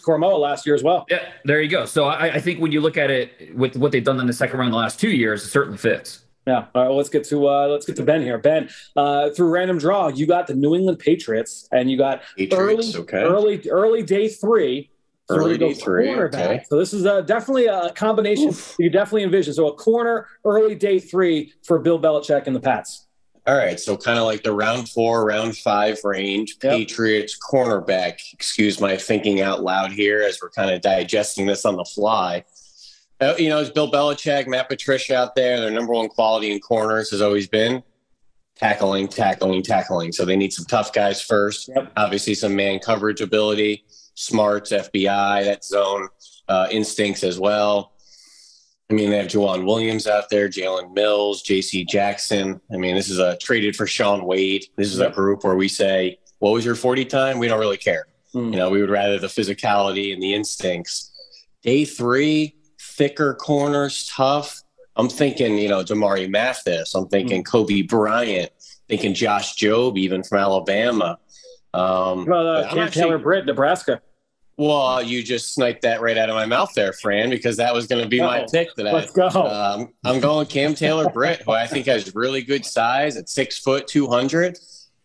[0.00, 1.06] Koramoah last year as well.
[1.08, 1.84] Yeah, there you go.
[1.84, 4.32] So I, I think when you look at it with what they've done in the
[4.32, 6.22] second round the last two years, it certainly fits.
[6.46, 6.66] Yeah.
[6.74, 6.88] All right.
[6.88, 8.38] Well, let's get to uh, let's get to Ben here.
[8.38, 12.94] Ben, uh, through random draw, you got the New England Patriots, and you got Patriots,
[12.94, 13.18] early, okay.
[13.18, 14.90] early, early day three.
[15.28, 16.14] So early day three.
[16.14, 16.62] Okay.
[16.68, 18.76] So this is uh, definitely a combination Oof.
[18.78, 19.54] you definitely envision.
[19.54, 23.08] So a corner, early day three for Bill Belichick and the Pats.
[23.44, 23.78] All right.
[23.78, 26.56] So kind of like the round four, round five range.
[26.62, 26.72] Yep.
[26.72, 28.18] Patriots cornerback.
[28.32, 32.44] Excuse my thinking out loud here as we're kind of digesting this on the fly.
[33.20, 35.58] Uh, you know, it's Bill Belichick, Matt Patricia out there.
[35.60, 37.82] Their number one quality in corners has always been
[38.56, 40.12] tackling, tackling, tackling.
[40.12, 41.70] So they need some tough guys first.
[41.74, 41.92] Yep.
[41.96, 46.08] Obviously, some man coverage ability, smarts, FBI, that zone
[46.48, 47.92] uh, instincts as well.
[48.90, 51.84] I mean, they have Joejuan Williams out there, Jalen Mills, J.C.
[51.84, 52.60] Jackson.
[52.72, 54.66] I mean, this is a traded for Shaun Wade.
[54.76, 57.78] This is a group where we say, "What was your forty time?" We don't really
[57.78, 58.06] care.
[58.32, 58.52] Mm.
[58.52, 61.12] You know, we would rather the physicality and the instincts.
[61.62, 62.54] Day three,
[62.96, 64.62] thicker corners, tough.
[64.96, 66.94] I'm thinking, you know, Damarri Mathis.
[66.94, 67.56] I'm thinking mm-hmm.
[67.56, 68.50] Coby Bryant.
[68.88, 71.18] Thinking Josh Jobe, even from Alabama.
[71.74, 74.00] Um, well, uh, Cam actually, Taylor Britt, Nebraska.
[74.56, 77.86] Well, you just sniped that right out of my mouth there, Fran, because that was
[77.86, 78.92] going to be my oh, pick today.
[78.92, 79.28] Let's go.
[79.28, 83.58] Um, I'm going Cam Taylor Britt, who I think has really good size at six
[83.58, 84.58] foot, 200.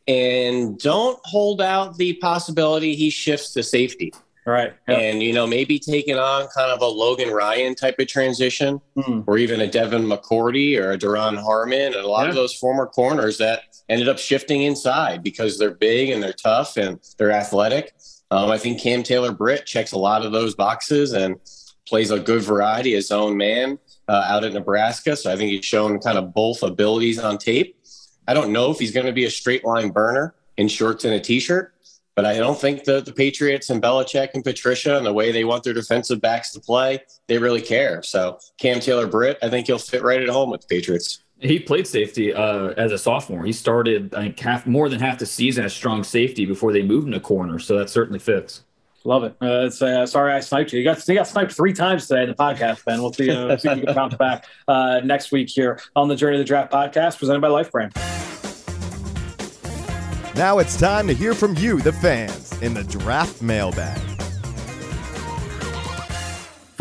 [0.07, 4.13] And don't hold out the possibility he shifts to safety.
[4.45, 4.73] Right.
[4.87, 4.97] Yep.
[4.97, 9.23] And, you know, maybe taking on kind of a Logan Ryan type of transition mm.
[9.27, 12.29] or even a Devin McCourty or a Duron Harmon and a lot yeah.
[12.29, 16.77] of those former corners that ended up shifting inside because they're big and they're tough
[16.77, 17.93] and they're athletic.
[18.31, 21.35] Um, I think Cam Taylor Britt checks a lot of those boxes and
[21.85, 23.77] plays a good variety of zone man
[24.07, 25.15] uh, out at Nebraska.
[25.15, 27.77] So I think he's shown kind of both abilities on tape.
[28.27, 31.13] I don't know if he's going to be a straight line burner in shorts and
[31.13, 31.73] a t shirt.
[32.15, 35.45] But I don't think the, the Patriots and Belichick and Patricia and the way they
[35.45, 38.03] want their defensive backs to play, they really care.
[38.03, 41.23] So Cam Taylor Britt, I think he'll fit right at home with the Patriots.
[41.39, 43.43] He played safety uh, as a sophomore.
[43.45, 46.83] He started I think half more than half the season as strong safety before they
[46.83, 47.57] moved him to corner.
[47.59, 48.63] So that certainly fits.
[49.03, 49.35] Love it.
[49.41, 50.79] Uh, it's, uh, sorry I sniped you.
[50.79, 53.01] You got you got sniped three times today in the podcast, Ben.
[53.01, 56.15] We'll see, uh, see if you can bounce back uh, next week here on the
[56.15, 57.93] Journey to the Draft podcast presented by Life Brand.
[60.35, 64.20] Now it's time to hear from you, the fans, in the draft mailbag.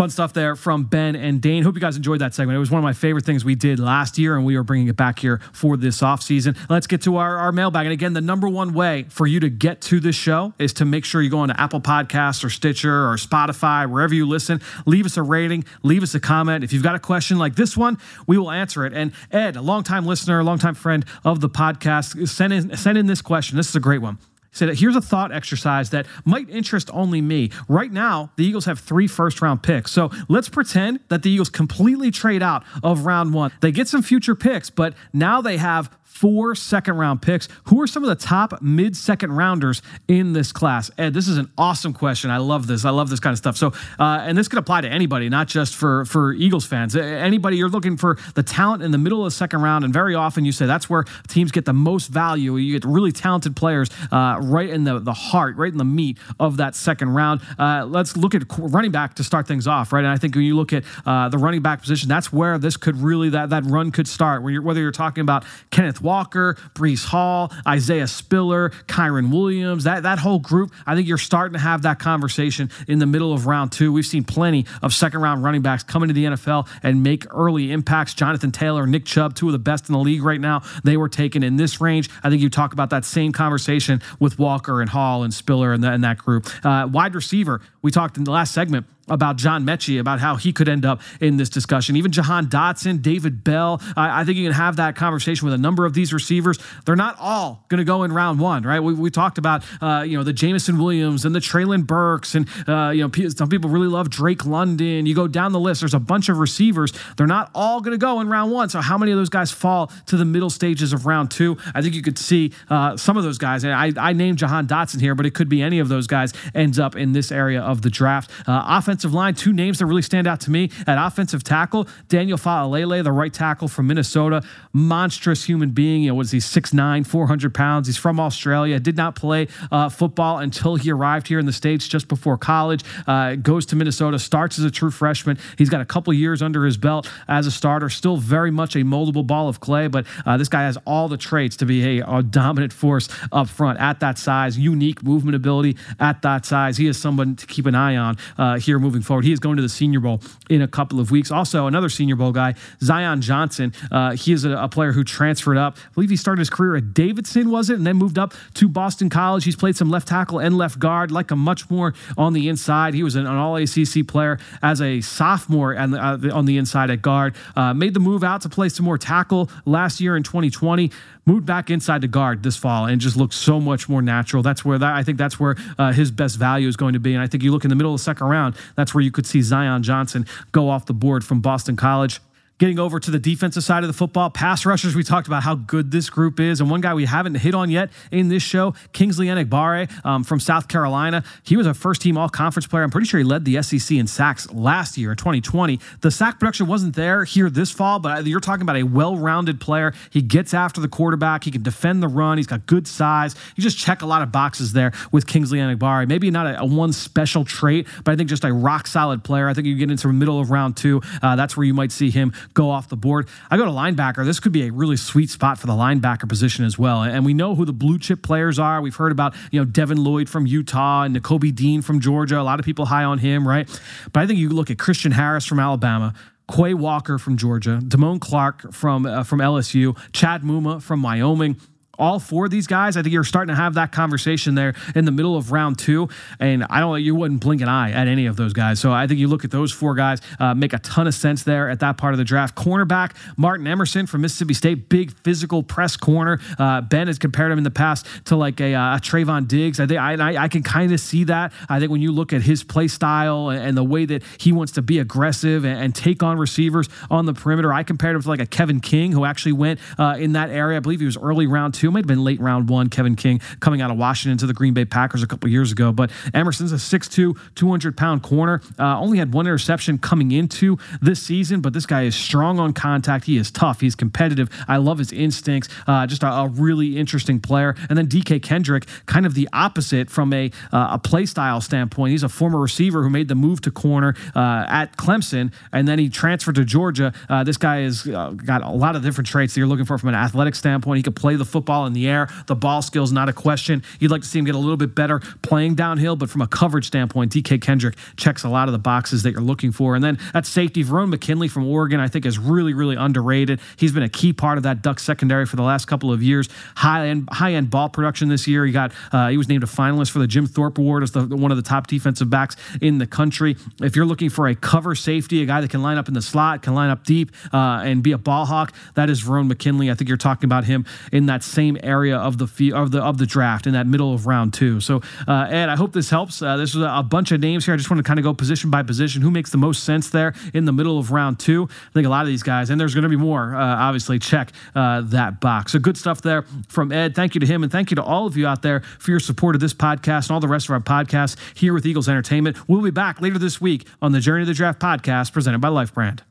[0.01, 1.63] Fun stuff there from Ben and Dane.
[1.63, 2.57] Hope you guys enjoyed that segment.
[2.57, 4.89] It was one of my favorite things we did last year, and we are bringing
[4.89, 6.57] it back here for this offseason.
[6.71, 7.85] Let's get to our, our mailbag.
[7.85, 10.87] And again, the number one way for you to get to this show is to
[10.87, 14.63] make sure you go on to Apple Podcasts or Stitcher or Spotify, wherever you listen.
[14.87, 16.65] Leave us a rating, leave us a comment.
[16.65, 18.95] If you've got a question like this one, we will answer it.
[18.95, 23.05] And Ed, a longtime listener, a longtime friend of the podcast, send in, send in
[23.05, 23.59] this question.
[23.59, 24.17] This is a great one.
[24.53, 27.51] Said, here's a thought exercise that might interest only me.
[27.69, 29.93] Right now, the Eagles have three first round picks.
[29.93, 33.53] So let's pretend that the Eagles completely trade out of round one.
[33.61, 35.91] They get some future picks, but now they have
[36.21, 37.49] four second round picks.
[37.65, 40.91] Who are some of the top mid second rounders in this class?
[40.99, 42.31] Ed, this is an awesome question.
[42.31, 42.85] I love this.
[42.85, 43.57] I love this kind of stuff.
[43.57, 43.69] So,
[43.99, 46.95] uh, and this could apply to anybody, not just for for Eagles fans.
[46.95, 50.15] Anybody you're looking for the talent in the middle of the second round, and very
[50.15, 52.57] often you say that's where teams get the most value.
[52.57, 56.19] You get really talented players uh, right in the the heart, right in the meat
[56.39, 57.41] of that second round.
[57.59, 60.05] Uh, let's look at running back to start things off, right?
[60.05, 62.77] And I think when you look at uh, the running back position, that's where this
[62.77, 64.43] could really that that run could start.
[64.45, 70.39] You're, whether you're talking about Kenneth Breece Hall, Isaiah Spiller, Kyren Williams, that, that whole
[70.39, 73.93] group, I think you're starting to have that conversation in the middle of round two.
[73.93, 77.73] We've seen plenty of second round running backs come into the NFL and make early
[77.73, 78.15] impacts.
[78.15, 81.09] Jonathan Taylor, Nick Chubb, two of the best in the league right now, they were
[81.09, 82.09] taken in this range.
[82.23, 85.83] I think you talk about that same conversation with Walker and Hall and Spiller and,
[85.83, 86.49] the, and that group.
[86.65, 90.53] Uh, wide receiver, we talked in the last segment about John Metchie, about how he
[90.53, 91.97] could end up in this discussion.
[91.97, 93.81] Even Jahan Dotson, David Bell.
[93.97, 96.59] I, I, think you can have that conversation with a number of these receivers.
[96.87, 98.81] They're not all going to go in round one, right?
[98.81, 102.49] We, we talked about, uh, you know, the Jameson Williams and the Treylon Burks, and,
[102.69, 105.07] uh, you know, some people really love Drake London.
[105.07, 106.93] You go down the list, there's a bunch of receivers.
[107.17, 108.69] They're not all going to go in round one.
[108.69, 111.57] So, how many of those guys fall to the middle stages of round two?
[111.75, 113.65] I think you could see uh, some of those guys.
[113.65, 116.33] And I, I named Jahan Dotson here, but it could be any of those guys
[116.55, 118.31] ends up in this area of the draft.
[118.47, 118.63] Uh,
[119.01, 123.03] offensive line, two names that really stand out to me at offensive tackle Daniel Faalele,
[123.03, 124.43] the right tackle from Minnesota,
[124.75, 126.03] monstrous human being.
[126.03, 127.87] You know, was he 6'9, 400 pounds?
[127.87, 131.89] He's from Australia, did not play uh, football until he arrived here in the States
[131.89, 132.85] just before college.
[133.07, 135.39] Uh, goes to Minnesota, starts as a true freshman.
[135.57, 138.81] He's got a couple years under his belt as a starter, still very much a
[138.81, 142.07] moldable ball of clay, but uh, this guy has all the traits to be a,
[142.07, 146.77] a dominant force up front at that size, unique movement ability at that size.
[146.77, 149.25] He is someone to keep an eye on uh, here moving forward.
[149.25, 151.31] He is going to the Senior Bowl in a couple of weeks.
[151.31, 153.73] Also, another Senior Bowl guy, Zion Johnson.
[153.91, 155.77] Uh, he is a, a, player who transferred up.
[155.79, 158.69] I believe he started his career at Davidson, was it, and then moved up to
[158.69, 159.45] Boston College.
[159.45, 162.95] He's played some left tackle and left guard, like a much more on the inside.
[162.95, 166.59] He was an, an All ACC player as a sophomore on the, uh, on the
[166.59, 167.35] inside at guard.
[167.57, 170.91] Uh, made the move out to play some more tackle last year in 2020
[171.27, 174.43] moved back inside the guard this fall and just looks so much more natural.
[174.43, 177.15] That's where that I think that's where uh, his best value is going to be.
[177.15, 179.11] And I think you look in the middle of the second round, that's where you
[179.11, 182.21] could see Zion Johnson go off the board from Boston College.
[182.61, 185.55] Getting over to the defensive side of the football, pass rushers, we talked about how
[185.55, 186.61] good this group is.
[186.61, 190.41] And one guy we haven't hit on yet in this show, Kingsley Enagbare um, from
[190.41, 191.25] South Carolina.
[191.43, 192.83] He was a first team all conference player.
[192.83, 195.81] I'm pretty sure he led the SEC in sacks last year in 2020.
[196.03, 199.59] The sack production wasn't there here this fall, but you're talking about a well rounded
[199.59, 199.95] player.
[200.11, 203.37] He gets after the quarterback, he can defend the run, he's got good size.
[203.57, 206.07] You just check a lot of boxes there with Kingsley Enagbare.
[206.07, 209.49] Maybe not a, a, one special trait, but I think just a rock solid player.
[209.49, 211.01] I think you get into the middle of round two.
[211.23, 213.29] Uh, that's where you might see him go off the board.
[213.51, 214.25] I go to linebacker.
[214.25, 217.03] This could be a really sweet spot for the linebacker position as well.
[217.03, 218.81] And we know who the blue chip players are.
[218.81, 222.41] We've heard about, you know, Devin Lloyd from Utah and Nakobe Dean from Georgia.
[222.41, 223.69] A lot of people high on him, right?
[224.13, 226.15] But I think you look at Christian Harris from Alabama,
[226.51, 231.57] Quay Walker from Georgia, Damone Clark from uh, from LSU, Chad Muma from Wyoming
[232.01, 235.05] all four of these guys, I think you're starting to have that conversation there in
[235.05, 236.09] the middle of round two.
[236.41, 238.81] And I don't, you wouldn't blink an eye at any of those guys.
[238.81, 241.43] So I think you look at those four guys, uh, make a ton of sense
[241.43, 242.57] there at that part of the draft.
[242.57, 246.41] Cornerback, Martin Emerson from Mississippi State, big physical press corner.
[246.59, 249.79] Uh, ben has compared him in the past to like a, uh, a Trevon Diggs.
[249.79, 251.53] I think I, I can kind of see that.
[251.69, 254.53] I think when you look at his play style and, and the way that he
[254.53, 258.23] wants to be aggressive and, and, take on receivers on the perimeter, I compared him
[258.23, 260.77] to like a Kevin King who actually went uh, in that area.
[260.77, 262.89] I believe he was early round two might have been late round one.
[262.89, 265.93] Kevin King coming out of Washington to the Green Bay Packers a couple years ago.
[265.93, 268.61] But Emerson's a 6'2, 200 pound corner.
[268.79, 272.73] Uh, only had one interception coming into this season, but this guy is strong on
[272.73, 273.25] contact.
[273.25, 273.81] He is tough.
[273.81, 274.49] He's competitive.
[274.69, 275.69] I love his instincts.
[275.87, 277.75] Uh, just a, a, really interesting player.
[277.89, 282.11] And then DK Kendrick, kind of the opposite from a, uh, a play style standpoint.
[282.11, 285.99] He's a former receiver who made the move to corner uh, at Clemson, and then
[285.99, 287.13] he transferred to Georgia.
[287.29, 289.99] Uh, this guy has uh, got a lot of different traits that you're looking for
[289.99, 290.99] from an athletic standpoint.
[290.99, 292.29] He could play the football in the air.
[292.47, 293.83] The ball skills, not a question.
[293.99, 296.47] You'd like to see him get a little bit better playing downhill, but from a
[296.47, 299.95] coverage standpoint, DK Kendrick checks a lot of the boxes that you're looking for.
[299.95, 303.61] And then at safety, Verone McKinley from Oregon, I think is really, really underrated.
[303.77, 306.49] He's been a key part of that Duck secondary for the last couple of years.
[306.77, 308.65] High end, high end ball production this year.
[308.65, 311.25] He got, uh, he was named a finalist for the Jim Thorpe Award as the,
[311.25, 313.57] one of the top defensive backs in the country.
[313.81, 316.23] If you're looking for a cover safety, a guy that can line up in the
[316.23, 319.91] slot, can line up deep, uh, and be a ball hawk, that is Verone McKinley.
[319.91, 322.91] I think you're talking about him in that same same area of the fee, of
[322.91, 324.81] the of the draft in that middle of round two.
[324.81, 326.43] So, uh, Ed, I hope this helps.
[326.43, 327.75] Uh, this was a, a bunch of names here.
[327.75, 329.23] I just want to kind of go position by position.
[329.23, 331.69] Who makes the most sense there in the middle of round two?
[331.71, 333.55] I think a lot of these guys, and there's going to be more.
[333.55, 335.73] Uh, obviously, check uh, that box.
[335.73, 337.15] So good stuff there from Ed.
[337.15, 339.21] Thank you to him, and thank you to all of you out there for your
[339.21, 342.69] support of this podcast and all the rest of our podcasts here with Eagles Entertainment.
[342.69, 345.69] We'll be back later this week on the Journey to the Draft podcast presented by
[345.69, 346.23] Life Brand.